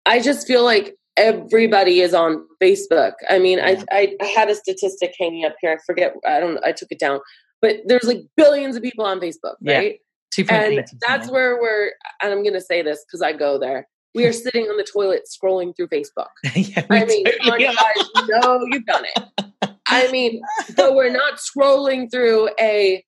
[0.06, 3.12] I just feel like everybody is on Facebook.
[3.28, 3.82] I mean, yeah.
[3.92, 5.72] I, I, I had a statistic hanging up here.
[5.72, 6.14] I forget.
[6.26, 6.58] I don't.
[6.64, 7.20] I took it down
[7.60, 10.00] but there's like billions of people on Facebook, right?
[10.36, 10.54] Yeah.
[10.54, 11.92] And that's where we're,
[12.22, 13.88] and I'm going to say this because I go there.
[14.14, 16.28] We are sitting on the toilet scrolling through Facebook.
[16.54, 19.70] yeah, I mean, totally on, guys, you know you've done it.
[19.88, 20.42] I mean,
[20.76, 23.04] but we're not scrolling through a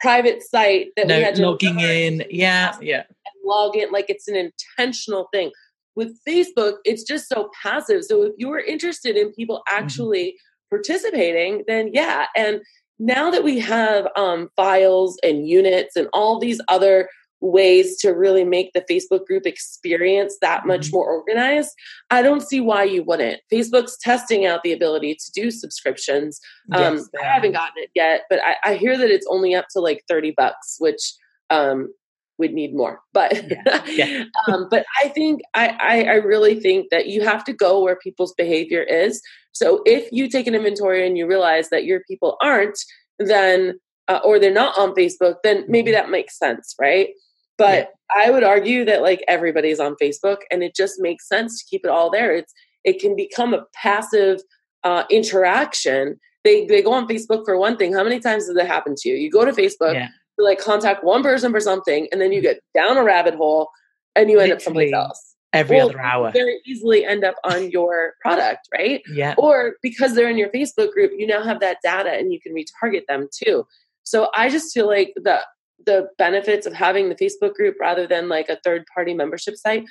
[0.00, 2.24] private site that no, we had to logging in.
[2.30, 3.04] Yeah, yeah.
[3.44, 5.50] Log in like it's an intentional thing.
[5.96, 8.04] With Facebook, it's just so passive.
[8.04, 9.82] So if you are interested in people mm-hmm.
[9.82, 10.76] actually mm-hmm.
[10.76, 12.26] participating, then yeah.
[12.36, 12.60] And
[12.98, 17.08] now that we have um, files and units and all these other
[17.40, 20.96] ways to really make the Facebook group experience that much mm-hmm.
[20.96, 21.70] more organized,
[22.10, 23.40] I don't see why you wouldn't.
[23.52, 26.40] Facebook's testing out the ability to do subscriptions.
[26.72, 29.66] Um, yes, I haven't gotten it yet, but I, I, hear that it's only up
[29.72, 31.14] to like 30 bucks, which
[31.50, 31.92] um,
[32.38, 33.00] would need more.
[33.12, 33.84] But yeah.
[33.86, 34.24] Yeah.
[34.48, 37.96] um, but I think I, I, I really think that you have to go where
[37.96, 39.20] people's behavior is.
[39.52, 42.78] So if you take an inventory and you realize that your people aren't,
[43.18, 43.78] then
[44.08, 45.96] uh, or they're not on Facebook, then maybe mm-hmm.
[45.96, 47.10] that makes sense, right?
[47.56, 48.26] But yeah.
[48.26, 51.84] I would argue that like everybody's on Facebook, and it just makes sense to keep
[51.84, 52.34] it all there.
[52.34, 54.40] It's it can become a passive
[54.82, 56.18] uh, interaction.
[56.42, 57.92] They they go on Facebook for one thing.
[57.92, 59.14] How many times does that happen to you?
[59.14, 59.94] You go to Facebook.
[60.38, 63.70] To like contact one person for something, and then you get down a rabbit hole,
[64.16, 66.32] and you end up someplace else every well, other hour.
[66.32, 69.02] Very easily end up on your product, right?
[69.08, 69.34] Yeah.
[69.38, 72.54] Or because they're in your Facebook group, you now have that data and you can
[72.54, 73.64] retarget them too.
[74.02, 75.40] So I just feel like the
[75.86, 79.84] the benefits of having the Facebook group rather than like a third party membership site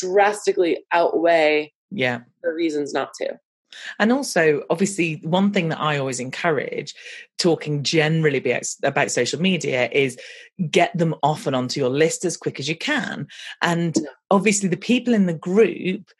[0.00, 3.38] drastically outweigh yeah the reasons not to.
[3.98, 6.94] And also, obviously, one thing that I always encourage
[7.38, 8.42] talking generally
[8.82, 10.18] about, social media is
[10.70, 13.26] get them off and onto your list as quick as you can.
[13.62, 13.96] And
[14.30, 16.10] obviously, the people in the group,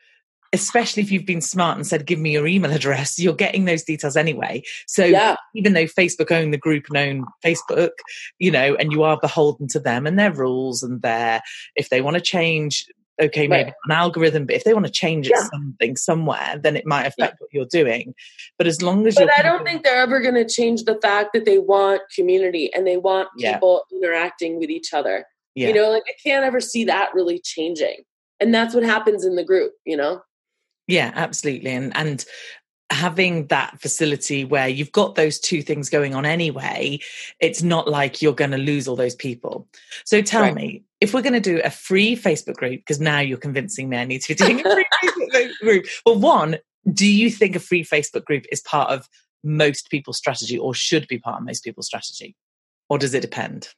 [0.53, 3.83] especially if you've been smart and said, give me your email address, you're getting those
[3.83, 4.63] details anyway.
[4.87, 5.37] So yeah.
[5.55, 7.91] even though Facebook own the group and own Facebook,
[8.39, 11.43] you know, and you are beholden to them and their rules and their,
[11.77, 12.87] if they want to change
[13.21, 13.75] okay, maybe right.
[13.85, 17.19] an algorithm, but if they want to change it something somewhere, then it might affect
[17.19, 17.37] yeah.
[17.39, 18.15] what you're doing.
[18.59, 21.31] But as long as but I don't think they're ever going to change the fact
[21.35, 25.27] that they want community and they want people interacting with each other.
[25.57, 28.03] You know, like I can't ever see that really changing.
[28.41, 30.23] And that's what happens in the group, you know?
[30.89, 31.71] Yeah, absolutely.
[31.71, 32.25] And and
[32.91, 36.99] having that facility where you've got those two things going on anyway,
[37.41, 39.67] it's not like you're going to lose all those people.
[40.05, 40.55] So tell right.
[40.55, 43.99] me, if we're going to do a free Facebook group, because now you're convincing me
[43.99, 45.85] I need to be doing a free Facebook group.
[46.07, 46.57] Well, one,
[46.93, 49.07] do you think a free Facebook group is part of
[49.45, 52.35] most people's strategy or should be part of most people's strategy?
[52.89, 53.69] Or does it depend?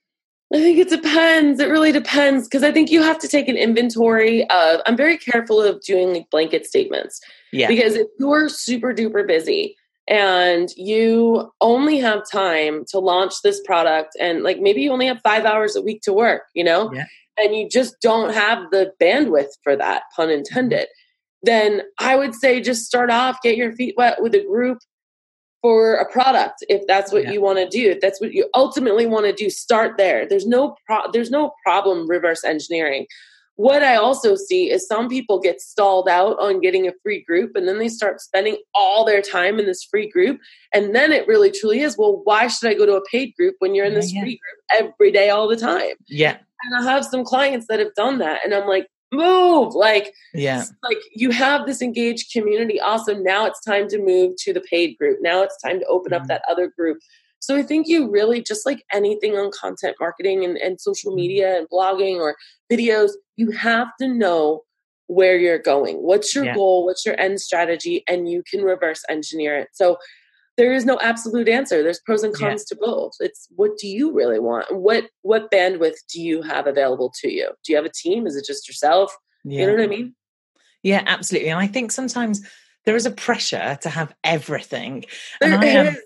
[0.55, 1.59] I think it depends.
[1.59, 4.81] It really depends because I think you have to take an inventory of.
[4.87, 7.21] I'm very careful of doing like blanket statements.
[7.53, 7.67] Yeah.
[7.67, 9.77] Because if you're super duper busy
[10.09, 15.21] and you only have time to launch this product and like maybe you only have
[15.23, 17.07] five hours a week to work, you know, yeah.
[17.39, 20.87] and you just don't have the bandwidth for that, pun intended,
[21.43, 24.79] then I would say just start off, get your feet wet with a group
[25.63, 27.33] for a product if that's what yeah.
[27.33, 30.47] you want to do if that's what you ultimately want to do start there there's
[30.47, 33.07] no pro- there's no problem reverse engineering
[33.57, 37.53] what i also see is some people get stalled out on getting a free group
[37.55, 40.39] and then they start spending all their time in this free group
[40.73, 43.55] and then it really truly is well why should i go to a paid group
[43.59, 45.95] when you're in this yeah, free group every day all the time?
[46.09, 46.39] Yeah.
[46.63, 50.65] And i have some clients that have done that and i'm like move like yeah.
[50.83, 52.81] like you have this engaged community.
[52.81, 55.19] Awesome now it's time to move to the paid group.
[55.21, 56.23] Now it's time to open mm-hmm.
[56.23, 56.99] up that other group
[57.41, 61.21] so i think you really just like anything on content marketing and, and social mm-hmm.
[61.21, 62.37] media and blogging or
[62.71, 64.63] videos you have to know
[65.09, 65.97] where you're going.
[65.99, 66.55] What's your yeah.
[66.55, 66.85] goal?
[66.85, 68.03] What's your end strategy?
[68.09, 69.69] And you can reverse engineer it.
[69.73, 69.99] So
[70.57, 71.83] there is no absolute answer.
[71.83, 72.77] There's pros and cons yeah.
[72.77, 73.13] to both.
[73.21, 74.75] It's what do you really want?
[74.75, 77.51] What what bandwidth do you have available to you?
[77.65, 78.27] Do you have a team?
[78.27, 79.15] Is it just yourself?
[79.45, 79.61] Yeah.
[79.61, 80.15] you know what i mean?
[80.83, 81.51] Yeah absolutely.
[81.51, 82.41] And i think sometimes
[82.85, 85.05] there is a pressure to have everything
[85.41, 85.97] and there i am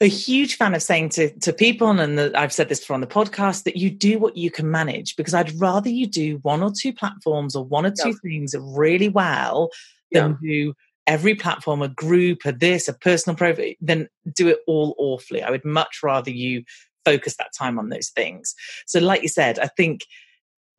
[0.00, 3.00] a huge fan of saying to, to people, and the, I've said this before on
[3.00, 6.62] the podcast, that you do what you can manage because I'd rather you do one
[6.62, 8.14] or two platforms or one or two yeah.
[8.22, 9.70] things really well
[10.12, 10.48] than yeah.
[10.48, 10.74] do
[11.06, 15.42] every platform, a group, a this, a personal profile, then do it all awfully.
[15.42, 16.64] I would much rather you
[17.04, 18.54] focus that time on those things.
[18.86, 20.04] So, like you said, I think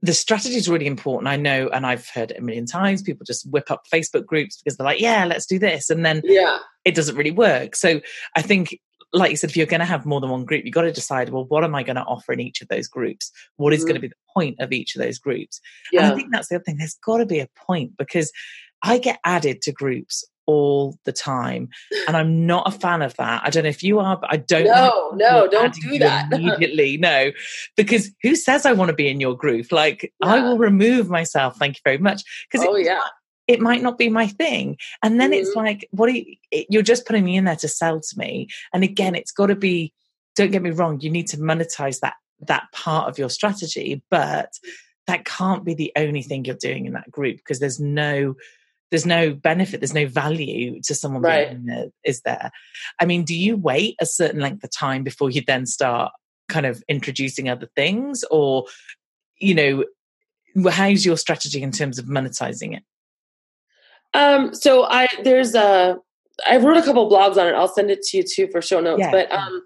[0.01, 1.27] the strategy is really important.
[1.27, 3.01] I know, and I've heard it a million times.
[3.01, 6.21] People just whip up Facebook groups because they're like, "Yeah, let's do this," and then
[6.23, 7.75] yeah, it doesn't really work.
[7.75, 8.01] So,
[8.35, 8.77] I think,
[9.13, 10.91] like you said, if you're going to have more than one group, you've got to
[10.91, 13.31] decide, well, what am I going to offer in each of those groups?
[13.55, 13.87] What is mm.
[13.87, 15.61] going to be the point of each of those groups?
[15.91, 16.03] Yeah.
[16.03, 16.77] And I think that's the other thing.
[16.77, 18.31] There's got to be a point because
[18.83, 21.69] I get added to groups all the time.
[22.07, 23.41] And I'm not a fan of that.
[23.43, 24.65] I don't know if you are, but I don't.
[24.65, 26.31] No, no, don't do that.
[26.33, 26.97] immediately.
[26.97, 27.31] No,
[27.75, 29.71] because who says I want to be in your group?
[29.71, 30.33] Like, yeah.
[30.33, 31.57] I will remove myself.
[31.57, 32.23] Thank you very much.
[32.49, 33.01] Because oh, yeah.
[33.47, 34.77] It might not be my thing.
[35.01, 35.41] And then mm-hmm.
[35.41, 38.47] it's like, what are you, you're just putting me in there to sell to me.
[38.73, 39.93] And again, it's got to be,
[40.35, 44.53] don't get me wrong, you need to monetize that that part of your strategy, but
[45.07, 48.35] that can't be the only thing you're doing in that group because there's no
[48.91, 51.49] there's no benefit there's no value to someone right.
[51.49, 52.51] being there, is there
[52.99, 56.11] i mean do you wait a certain length of time before you then start
[56.47, 58.65] kind of introducing other things or
[59.39, 59.83] you know
[60.69, 62.83] how's your strategy in terms of monetizing it
[64.13, 65.97] um so i there's a
[66.47, 68.79] i wrote a couple blogs on it i'll send it to you too for show
[68.79, 69.11] notes yeah.
[69.11, 69.61] but um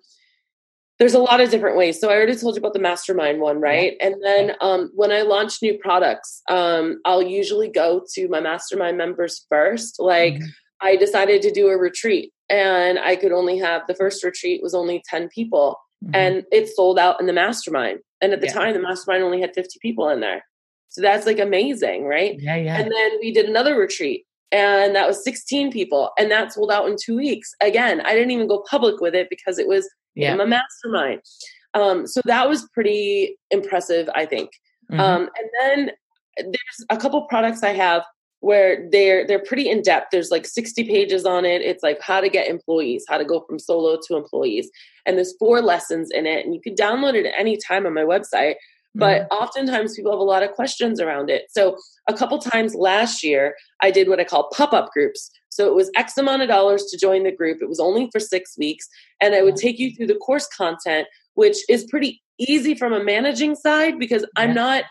[1.02, 2.00] there's a lot of different ways.
[2.00, 3.98] So I already told you about the mastermind one, right?
[4.00, 4.06] Yeah.
[4.06, 9.00] And then um, when I launch new products, um, I'll usually go to my mastermind
[9.00, 9.96] members first.
[9.98, 10.46] Like mm-hmm.
[10.80, 14.76] I decided to do a retreat and I could only have the first retreat was
[14.76, 15.76] only 10 people
[16.06, 16.14] mm-hmm.
[16.14, 18.02] and it sold out in the mastermind.
[18.22, 18.54] And at the yeah.
[18.54, 20.46] time, the mastermind only had 50 people in there.
[20.90, 22.40] So that's like amazing, right?
[22.40, 22.78] Yeah, yeah.
[22.78, 26.88] And then we did another retreat and that was 16 people and that sold out
[26.88, 27.54] in two weeks.
[27.62, 30.34] Again, I didn't even go public with it because it was yeah.
[30.34, 31.22] A mastermind.
[31.74, 34.52] Um, so that was pretty impressive, I think.
[34.92, 35.00] Mm-hmm.
[35.00, 35.92] Um, and then
[36.38, 38.04] there's a couple products I have
[38.42, 40.08] where they're they're pretty in depth.
[40.12, 41.62] There's like 60 pages on it.
[41.62, 44.70] It's like how to get employees, how to go from solo to employees,
[45.06, 46.46] and there's four lessons in it.
[46.46, 48.56] And you can download it at any time on my website.
[48.94, 49.44] But mm-hmm.
[49.44, 51.46] oftentimes people have a lot of questions around it.
[51.50, 51.78] So
[52.08, 55.32] a couple times last year, I did what I call pop up groups.
[55.50, 57.60] So it was X amount of dollars to join the group.
[57.62, 58.88] It was only for six weeks.
[59.22, 59.68] And I would mm-hmm.
[59.68, 64.26] take you through the course content, which is pretty easy from a managing side because
[64.36, 64.86] I'm not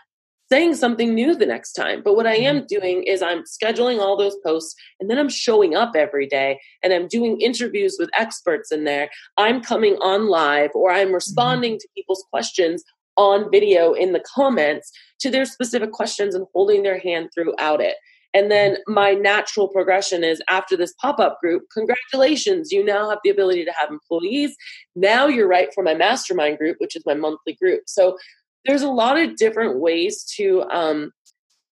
[0.51, 2.01] saying something new the next time.
[2.03, 2.65] But what I am mm-hmm.
[2.67, 6.91] doing is I'm scheduling all those posts and then I'm showing up every day and
[6.91, 9.09] I'm doing interviews with experts in there.
[9.37, 11.15] I'm coming on live or I'm mm-hmm.
[11.15, 12.83] responding to people's questions
[13.17, 17.95] on video in the comments to their specific questions and holding their hand throughout it.
[18.33, 23.19] And then my natural progression is after this pop up group, congratulations, you now have
[23.23, 24.55] the ability to have employees.
[24.95, 27.83] Now you're right for my mastermind group, which is my monthly group.
[27.87, 28.17] So
[28.65, 31.11] there's a lot of different ways to um,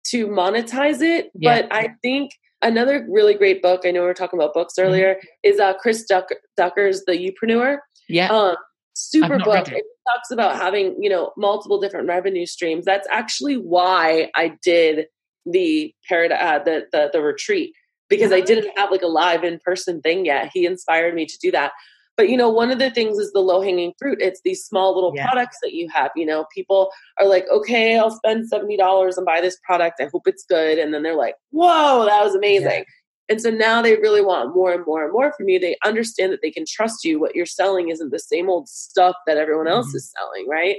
[0.07, 1.61] to monetize it, yeah.
[1.61, 2.31] but I think
[2.61, 3.81] another really great book.
[3.85, 4.89] I know we were talking about books mm-hmm.
[4.89, 5.13] earlier.
[5.15, 5.49] Mm-hmm.
[5.51, 7.77] Is uh, Chris Duck- Ducker's The Youpreneur.
[8.07, 8.29] Yeah.
[8.29, 8.55] Um,
[8.99, 9.67] super book.
[9.67, 9.77] It.
[9.77, 12.85] it talks about having you know multiple different revenue streams.
[12.85, 15.07] That's actually why I did
[15.45, 17.73] the parad- uh, the, the the retreat
[18.09, 20.49] because I didn't have like a live in person thing yet.
[20.53, 21.71] He inspired me to do that.
[22.17, 24.17] But you know, one of the things is the low hanging fruit.
[24.19, 25.25] It's these small little yeah.
[25.25, 26.11] products that you have.
[26.17, 30.01] You know, people are like, okay, I'll spend seventy dollars and buy this product.
[30.01, 32.67] I hope it's good, and then they're like, whoa, that was amazing.
[32.67, 32.83] Yeah.
[33.29, 35.59] And so now they really want more and more and more from you.
[35.59, 37.19] They understand that they can trust you.
[37.19, 39.97] What you're selling isn't the same old stuff that everyone else mm-hmm.
[39.97, 40.77] is selling, right?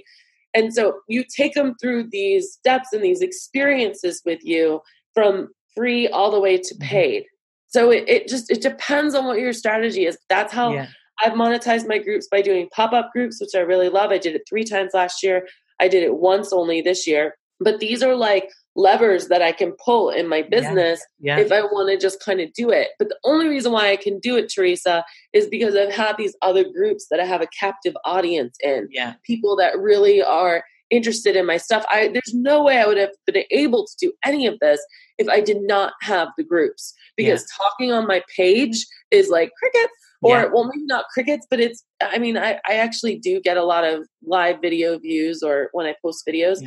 [0.52, 4.80] And so you take them through these steps and these experiences with you
[5.14, 6.88] from free all the way to mm-hmm.
[6.88, 7.24] paid.
[7.68, 10.18] So it, it just it depends on what your strategy is.
[10.28, 10.88] That's how yeah.
[11.22, 14.10] I've monetized my groups by doing pop-up groups, which I really love.
[14.10, 15.46] I did it three times last year.
[15.80, 17.36] I did it once only this year.
[17.60, 21.36] But these are like levers that I can pull in my business yeah.
[21.36, 21.44] Yeah.
[21.44, 22.88] if I want to just kind of do it.
[22.98, 26.36] But the only reason why I can do it, Teresa, is because I've had these
[26.42, 28.88] other groups that I have a captive audience in.
[28.90, 29.14] Yeah.
[29.24, 31.84] People that really are interested in my stuff.
[31.88, 34.84] I there's no way I would have been able to do any of this
[35.18, 36.94] if I did not have the groups.
[37.16, 37.64] Because yeah.
[37.64, 39.92] talking on my page is like crickets.
[40.22, 40.46] Or yeah.
[40.52, 43.84] well maybe not crickets, but it's I mean, I, I actually do get a lot
[43.84, 46.62] of live video views or when I post videos.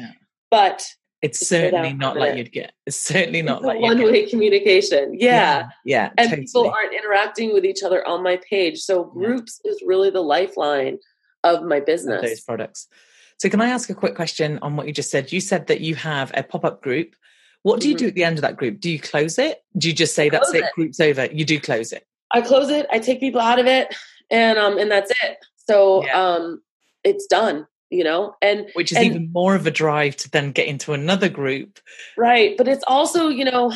[0.50, 0.84] But
[1.24, 2.74] it's certainly not like you'd get.
[2.86, 5.14] It's certainly not it's like one way communication.
[5.18, 5.30] Yeah.
[5.30, 5.70] Yeah.
[5.86, 6.46] yeah and totally.
[6.46, 8.80] people aren't interacting with each other on my page.
[8.80, 9.72] So groups yeah.
[9.72, 11.00] is really the lifeline
[11.46, 12.22] of my business.
[12.22, 12.90] Of those products.
[13.40, 15.32] So can I ask a quick question on what you just said?
[15.32, 17.16] You said that you have a pop-up group.
[17.62, 18.04] What do you mm-hmm.
[18.04, 18.82] do at the end of that group?
[18.82, 19.64] Do you close it?
[19.78, 21.28] Do you just say that's it, it, group's over?
[21.28, 22.06] You do close it.
[22.32, 23.96] I close it, I take people out of it,
[24.30, 25.38] and um and that's it.
[25.70, 26.20] So yeah.
[26.20, 26.62] um
[27.04, 28.36] it's done you know?
[28.42, 31.80] And which is and, even more of a drive to then get into another group.
[32.18, 33.74] Right but it's also you know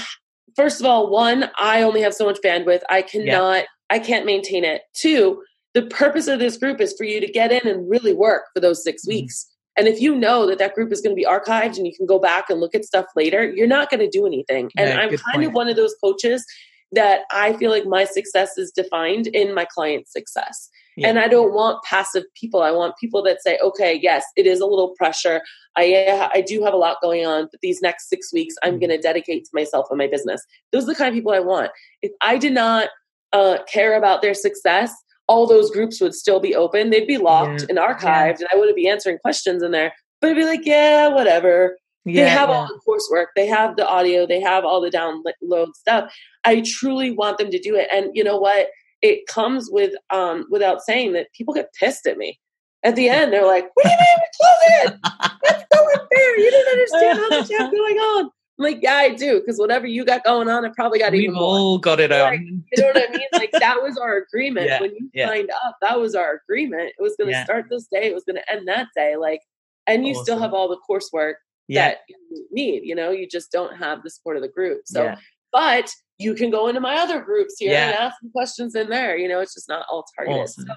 [0.55, 2.81] first of all one i only have so much bandwidth.
[2.89, 3.65] I cannot yeah.
[3.89, 4.81] i can't maintain it.
[4.93, 5.41] Two
[5.73, 8.59] the purpose of this group is for you to get in and really work for
[8.59, 9.09] those 6 mm-hmm.
[9.09, 9.45] weeks.
[9.77, 12.07] And if you know that that group is going to be archived and you can
[12.07, 14.71] go back and look at stuff later you're not going to do anything.
[14.77, 15.47] And i'm kind point.
[15.47, 16.45] of one of those coaches
[16.93, 21.07] that i feel like my success is defined in my client's success yeah.
[21.07, 22.63] And I don't want passive people.
[22.63, 25.41] I want people that say, okay, yes, it is a little pressure.
[25.77, 28.79] I, I do have a lot going on, but these next six weeks, I'm mm-hmm.
[28.79, 30.43] going to dedicate to myself and my business.
[30.73, 31.69] Those are the kind of people I want.
[32.01, 32.89] If I did not
[33.31, 34.91] uh, care about their success,
[35.27, 36.89] all those groups would still be open.
[36.89, 37.67] They'd be locked yeah.
[37.69, 38.39] and archived, yeah.
[38.39, 39.93] and I wouldn't be answering questions in there.
[40.19, 41.77] But I'd be like, yeah, whatever.
[42.05, 45.75] Yeah, they have all the coursework, they have the audio, they have all the download
[45.75, 46.11] stuff.
[46.45, 47.89] I truly want them to do it.
[47.91, 48.69] And you know what?
[49.01, 52.39] It comes with um without saying that people get pissed at me.
[52.83, 54.99] At the end, they're like, "What do you mean we close it?
[55.43, 56.39] That's so unfair.
[56.39, 59.57] You didn't understand how much you have going on." I'm like, "Yeah, I do, because
[59.57, 62.61] whatever you got going on, I probably got We've even all got it like, You
[62.77, 63.27] know what I mean?
[63.33, 65.27] Like that was our agreement yeah, when you yeah.
[65.27, 65.75] signed up.
[65.81, 66.93] That was our agreement.
[66.97, 67.43] It was going to yeah.
[67.43, 68.05] start this day.
[68.05, 69.15] It was going to end that day.
[69.15, 69.41] Like,
[69.85, 70.23] and you awesome.
[70.23, 71.35] still have all the coursework
[71.69, 72.83] that you need.
[72.83, 74.81] You know, you just don't have the support of the group.
[74.85, 75.15] So,
[75.51, 77.89] but you can go into my other groups here yeah.
[77.89, 79.17] and ask some questions in there.
[79.17, 80.41] You know, it's just not all targeted.
[80.41, 80.65] Awesome.
[80.65, 80.73] So,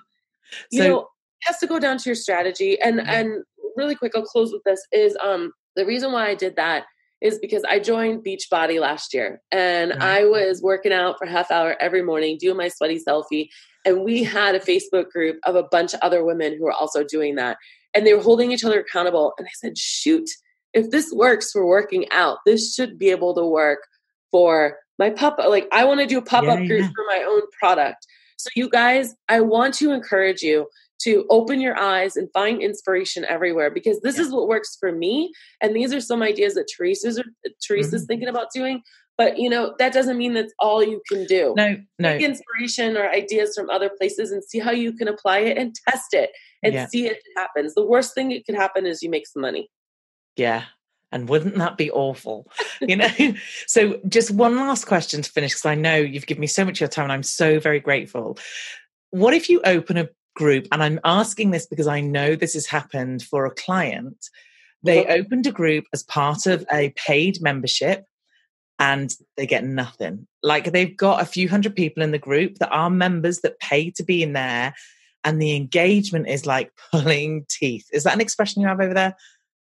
[0.70, 1.06] you so, know, it
[1.42, 2.80] has to go down to your strategy.
[2.80, 3.08] And mm-hmm.
[3.08, 3.44] and
[3.76, 4.84] really quick, I'll close with this.
[4.92, 6.84] Is um the reason why I did that
[7.20, 10.02] is because I joined Beachbody last year, and right.
[10.02, 13.48] I was working out for half hour every morning, doing my sweaty selfie,
[13.84, 17.04] and we had a Facebook group of a bunch of other women who were also
[17.04, 17.58] doing that,
[17.94, 19.34] and they were holding each other accountable.
[19.38, 20.28] And I said, shoot.
[20.72, 23.80] If this works for working out, this should be able to work
[24.30, 26.90] for my pop like I want to do a pop up yeah, group yeah.
[26.94, 28.06] for my own product.
[28.36, 30.68] So you guys, I want to encourage you
[31.02, 34.24] to open your eyes and find inspiration everywhere because this yeah.
[34.24, 37.24] is what works for me and these are some ideas that Teresa's are,
[37.66, 38.06] Teresa's mm-hmm.
[38.06, 38.82] thinking about doing
[39.16, 42.98] but you know that doesn't mean that's all you can do no no Take inspiration
[42.98, 46.30] or ideas from other places and see how you can apply it and test it
[46.62, 46.86] and yeah.
[46.86, 49.70] see if it happens the worst thing that could happen is you make some money
[50.36, 50.64] yeah
[51.12, 52.50] and wouldn't that be awful?
[52.80, 53.08] You know?
[53.66, 56.78] so, just one last question to finish, because I know you've given me so much
[56.78, 58.38] of your time and I'm so very grateful.
[59.10, 62.66] What if you open a group, and I'm asking this because I know this has
[62.66, 64.30] happened for a client.
[64.82, 68.06] They opened a group as part of a paid membership
[68.78, 70.26] and they get nothing.
[70.42, 73.90] Like they've got a few hundred people in the group that are members that pay
[73.90, 74.74] to be in there
[75.22, 77.86] and the engagement is like pulling teeth.
[77.92, 79.14] Is that an expression you have over there?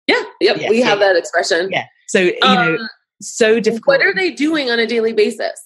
[0.07, 1.69] Yeah, yep, yeah, we have that expression.
[1.71, 1.87] Yeah.
[2.07, 2.89] So, you um, know,
[3.21, 3.99] so difficult.
[3.99, 5.61] What are they doing on a daily basis?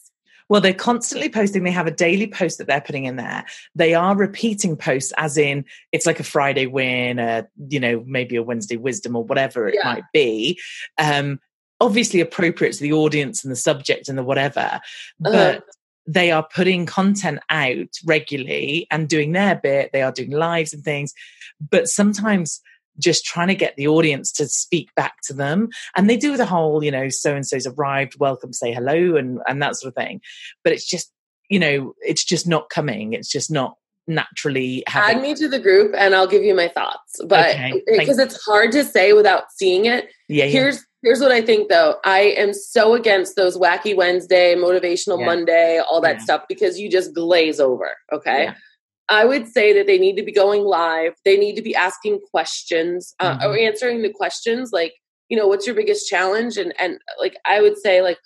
[0.51, 1.63] Well, they're constantly posting.
[1.63, 3.45] They have a daily post that they're putting in there.
[3.77, 8.35] They are repeating posts, as in it's like a Friday win, a you know maybe
[8.35, 9.85] a Wednesday wisdom or whatever it yeah.
[9.85, 10.59] might be.
[10.99, 11.39] Um,
[11.81, 14.81] obviously appropriate to the audience and the subject and the whatever,
[15.19, 15.35] but.
[15.35, 15.61] Uh-huh.
[16.07, 19.91] They are putting content out regularly and doing their bit.
[19.93, 21.15] They are doing lives and things,
[21.61, 22.61] but sometimes
[23.01, 25.69] just trying to get the audience to speak back to them.
[25.97, 29.41] And they do the whole, you know, so and so's arrived, welcome, say hello, and
[29.49, 30.21] and that sort of thing.
[30.63, 31.13] But it's just,
[31.49, 33.13] you know, it's just not coming.
[33.13, 33.77] It's just not
[34.07, 35.17] naturally having...
[35.17, 38.23] add me to the group and i'll give you my thoughts but because okay.
[38.23, 41.97] it's hard to say without seeing it yeah, yeah, here's here's what i think though
[42.05, 45.27] i am so against those wacky wednesday motivational yeah.
[45.27, 46.23] monday all that yeah.
[46.23, 48.51] stuff because you just glaze over okay
[49.11, 51.15] I would say that they need to be going live.
[51.25, 53.47] They need to be asking questions uh, mm-hmm.
[53.47, 54.95] or answering the questions like,
[55.29, 56.57] you know, what's your biggest challenge?
[56.57, 58.19] And and like I would say like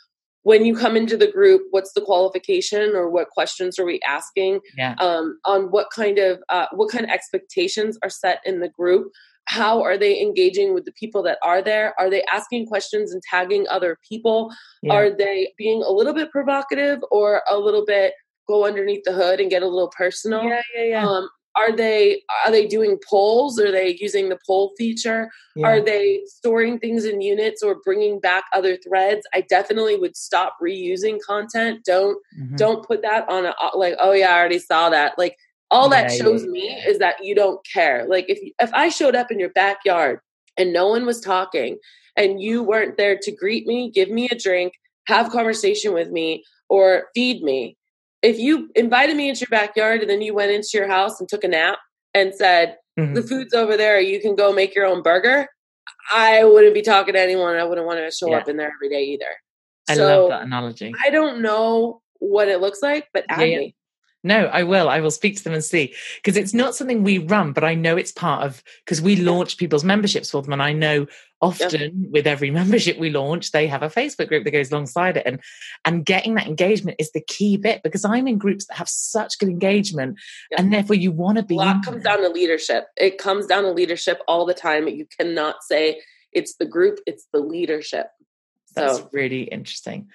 [0.43, 4.61] when you come into the group, what's the qualification or what questions are we asking?
[4.76, 4.95] Yeah.
[5.01, 9.11] Um, on what kind of uh, what kind of expectations are set in the group?
[9.47, 11.95] How are they engaging with the people that are there?
[11.99, 14.51] Are they asking questions and tagging other people?
[14.82, 14.95] Yeah.
[14.95, 18.14] Are they being a little bit provocative or a little bit
[18.47, 20.42] go underneath the hood and get a little personal.
[20.45, 21.09] Yeah, yeah, yeah.
[21.09, 23.61] Um, are they are they doing polls?
[23.61, 25.30] Are they using the poll feature?
[25.55, 25.66] Yeah.
[25.66, 29.26] Are they storing things in units or bringing back other threads?
[29.32, 31.84] I definitely would stop reusing content.
[31.84, 32.57] Don't mm-hmm.
[32.57, 33.95] don't put that on a like.
[34.01, 35.16] Oh yeah, I already saw that.
[35.16, 35.36] Like
[35.70, 38.07] all that yeah, shows yeah, me is that you don't care.
[38.09, 40.18] Like if if I showed up in your backyard
[40.57, 41.78] and no one was talking
[42.16, 44.74] and you weren't there to greet me, give me a drink,
[45.07, 47.76] have conversation with me, or feed me,
[48.25, 51.29] if you invited me into your backyard and then you went into your house and
[51.29, 51.79] took a nap
[52.14, 53.14] and said, mm-hmm.
[53.14, 55.49] the food's over there, you can go make your own burger,
[56.12, 57.57] I wouldn't be talking to anyone.
[57.57, 58.39] I wouldn't want to show yeah.
[58.39, 59.27] up in there every day either.
[59.89, 60.93] I so love that analogy.
[61.05, 63.75] I don't know what it looks like, but add yeah, me.
[64.25, 64.89] No, I will.
[64.89, 67.75] I will speak to them and see because it's not something we run, but I
[67.75, 71.07] know it's part of because we launch people's memberships for them, and I know
[71.43, 75.27] often with every membership we launch, they have a Facebook group that goes alongside it,
[75.27, 75.41] and
[75.85, 79.39] and getting that engagement is the key bit because I'm in groups that have such
[79.39, 80.18] good engagement,
[80.57, 81.57] and therefore you want to be.
[81.57, 82.87] A lot comes down to leadership.
[82.97, 84.89] It comes down to leadership all the time.
[84.89, 86.01] You cannot say
[86.33, 88.07] it's the group; it's the leadership.
[88.75, 89.11] That's so.
[89.12, 90.09] really interesting.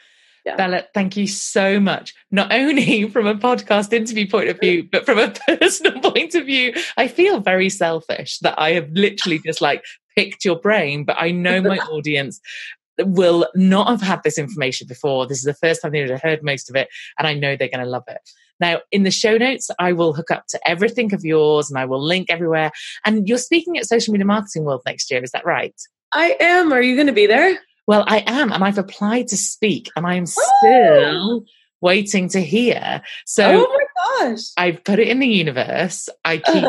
[0.46, 0.56] Yeah.
[0.56, 2.14] Bella, thank you so much.
[2.32, 6.46] Not only from a podcast interview point of view, but from a personal point of
[6.46, 9.84] view, I feel very selfish that I have literally just like
[10.18, 12.40] picked your brain, but I know my audience
[13.00, 15.26] will not have had this information before.
[15.26, 17.84] This is the first time they've heard most of it, and I know they're going
[17.84, 18.20] to love it.
[18.60, 21.86] Now, in the show notes, I will hook up to everything of yours and I
[21.86, 22.72] will link everywhere.
[23.06, 25.76] And you're speaking at Social Media Marketing World next year, is that right?
[26.12, 26.74] I am.
[26.74, 27.58] Are you going to be there?
[27.90, 31.44] Well, I am, and I've applied to speak, and I'm still oh.
[31.82, 33.02] waiting to hear.
[33.26, 33.80] So, oh
[34.20, 36.08] my gosh, I've put it in the universe.
[36.24, 36.64] I keep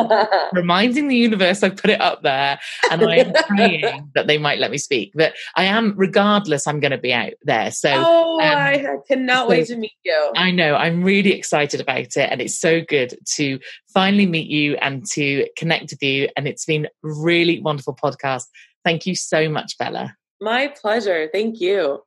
[0.55, 2.59] reminding the universe I've put it up there,
[2.91, 5.13] and I'm praying that they might let me speak.
[5.15, 7.71] But I am, regardless, I'm going to be out there.
[7.71, 10.33] So, oh, um, I cannot so wait to meet you.
[10.35, 13.61] I know, I'm really excited about it, and it's so good to
[13.93, 16.31] finally meet you and to connect with you.
[16.35, 18.45] And it's been really wonderful podcast.
[18.87, 20.17] Thank you so much, Bella.
[20.41, 21.29] My pleasure.
[21.33, 22.03] Thank you.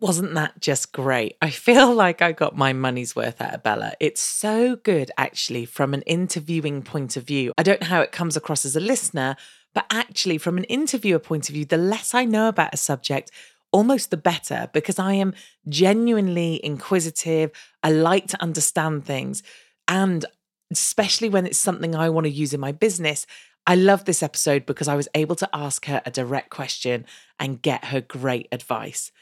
[0.00, 1.36] Wasn't that just great?
[1.42, 3.92] I feel like I got my money's worth out of Bella.
[4.00, 7.52] It's so good, actually, from an interviewing point of view.
[7.58, 9.36] I don't know how it comes across as a listener,
[9.74, 13.30] but actually, from an interviewer point of view, the less I know about a subject,
[13.72, 15.34] almost the better because I am
[15.68, 17.52] genuinely inquisitive.
[17.82, 19.42] I like to understand things.
[19.86, 20.24] And
[20.70, 23.26] especially when it's something I want to use in my business,
[23.66, 27.04] I love this episode because I was able to ask her a direct question
[27.38, 29.12] and get her great advice.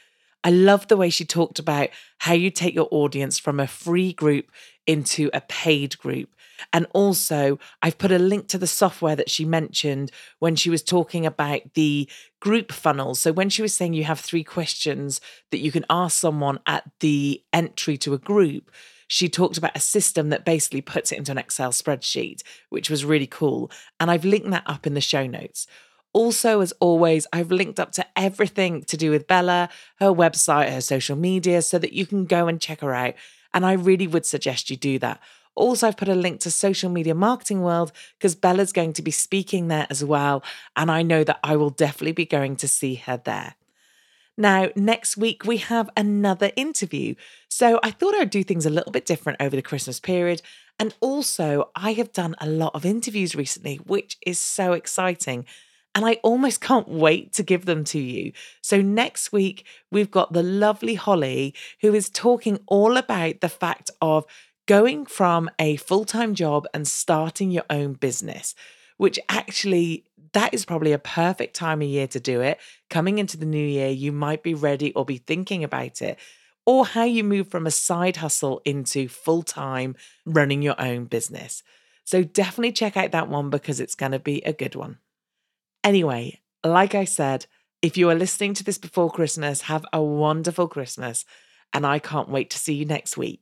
[0.43, 4.13] I love the way she talked about how you take your audience from a free
[4.13, 4.51] group
[4.87, 6.29] into a paid group.
[6.73, 10.83] And also, I've put a link to the software that she mentioned when she was
[10.83, 12.09] talking about the
[12.41, 13.19] group funnels.
[13.19, 15.21] So, when she was saying you have three questions
[15.51, 18.71] that you can ask someone at the entry to a group,
[19.09, 23.03] she talked about a system that basically puts it into an Excel spreadsheet, which was
[23.03, 23.71] really cool.
[23.99, 25.65] And I've linked that up in the show notes.
[26.13, 30.79] Also, as always, I've linked up to everything to do with Bella, her website, her
[30.79, 33.15] social media, so that you can go and check her out.
[33.51, 35.19] And I really would suggest you do that.
[35.55, 39.11] Also, I've put a link to Social Media Marketing World because Bella's going to be
[39.11, 40.43] speaking there as well.
[40.75, 43.55] And I know that I will definitely be going to see her there.
[44.39, 47.15] Now, next week we have another interview.
[47.49, 50.41] So I thought I'd do things a little bit different over the Christmas period.
[50.79, 55.45] And also, I have done a lot of interviews recently, which is so exciting.
[55.93, 58.31] And I almost can't wait to give them to you.
[58.61, 63.91] So, next week, we've got the lovely Holly, who is talking all about the fact
[64.01, 64.25] of
[64.67, 68.55] going from a full time job and starting your own business,
[68.95, 72.59] which actually that is probably a perfect time of year to do it.
[72.89, 76.17] Coming into the new year, you might be ready or be thinking about it,
[76.65, 81.63] or how you move from a side hustle into full time running your own business.
[82.03, 84.97] So definitely check out that one because it's going to be a good one.
[85.83, 87.45] Anyway, like I said,
[87.81, 91.23] if you are listening to this before Christmas, have a wonderful Christmas,
[91.73, 93.41] and I can't wait to see you next week.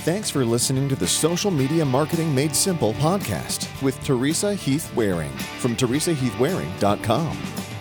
[0.00, 5.30] Thanks for listening to the Social Media Marketing Made Simple podcast with Teresa Heath Wareing
[5.60, 7.71] from teresaheathwareing.com.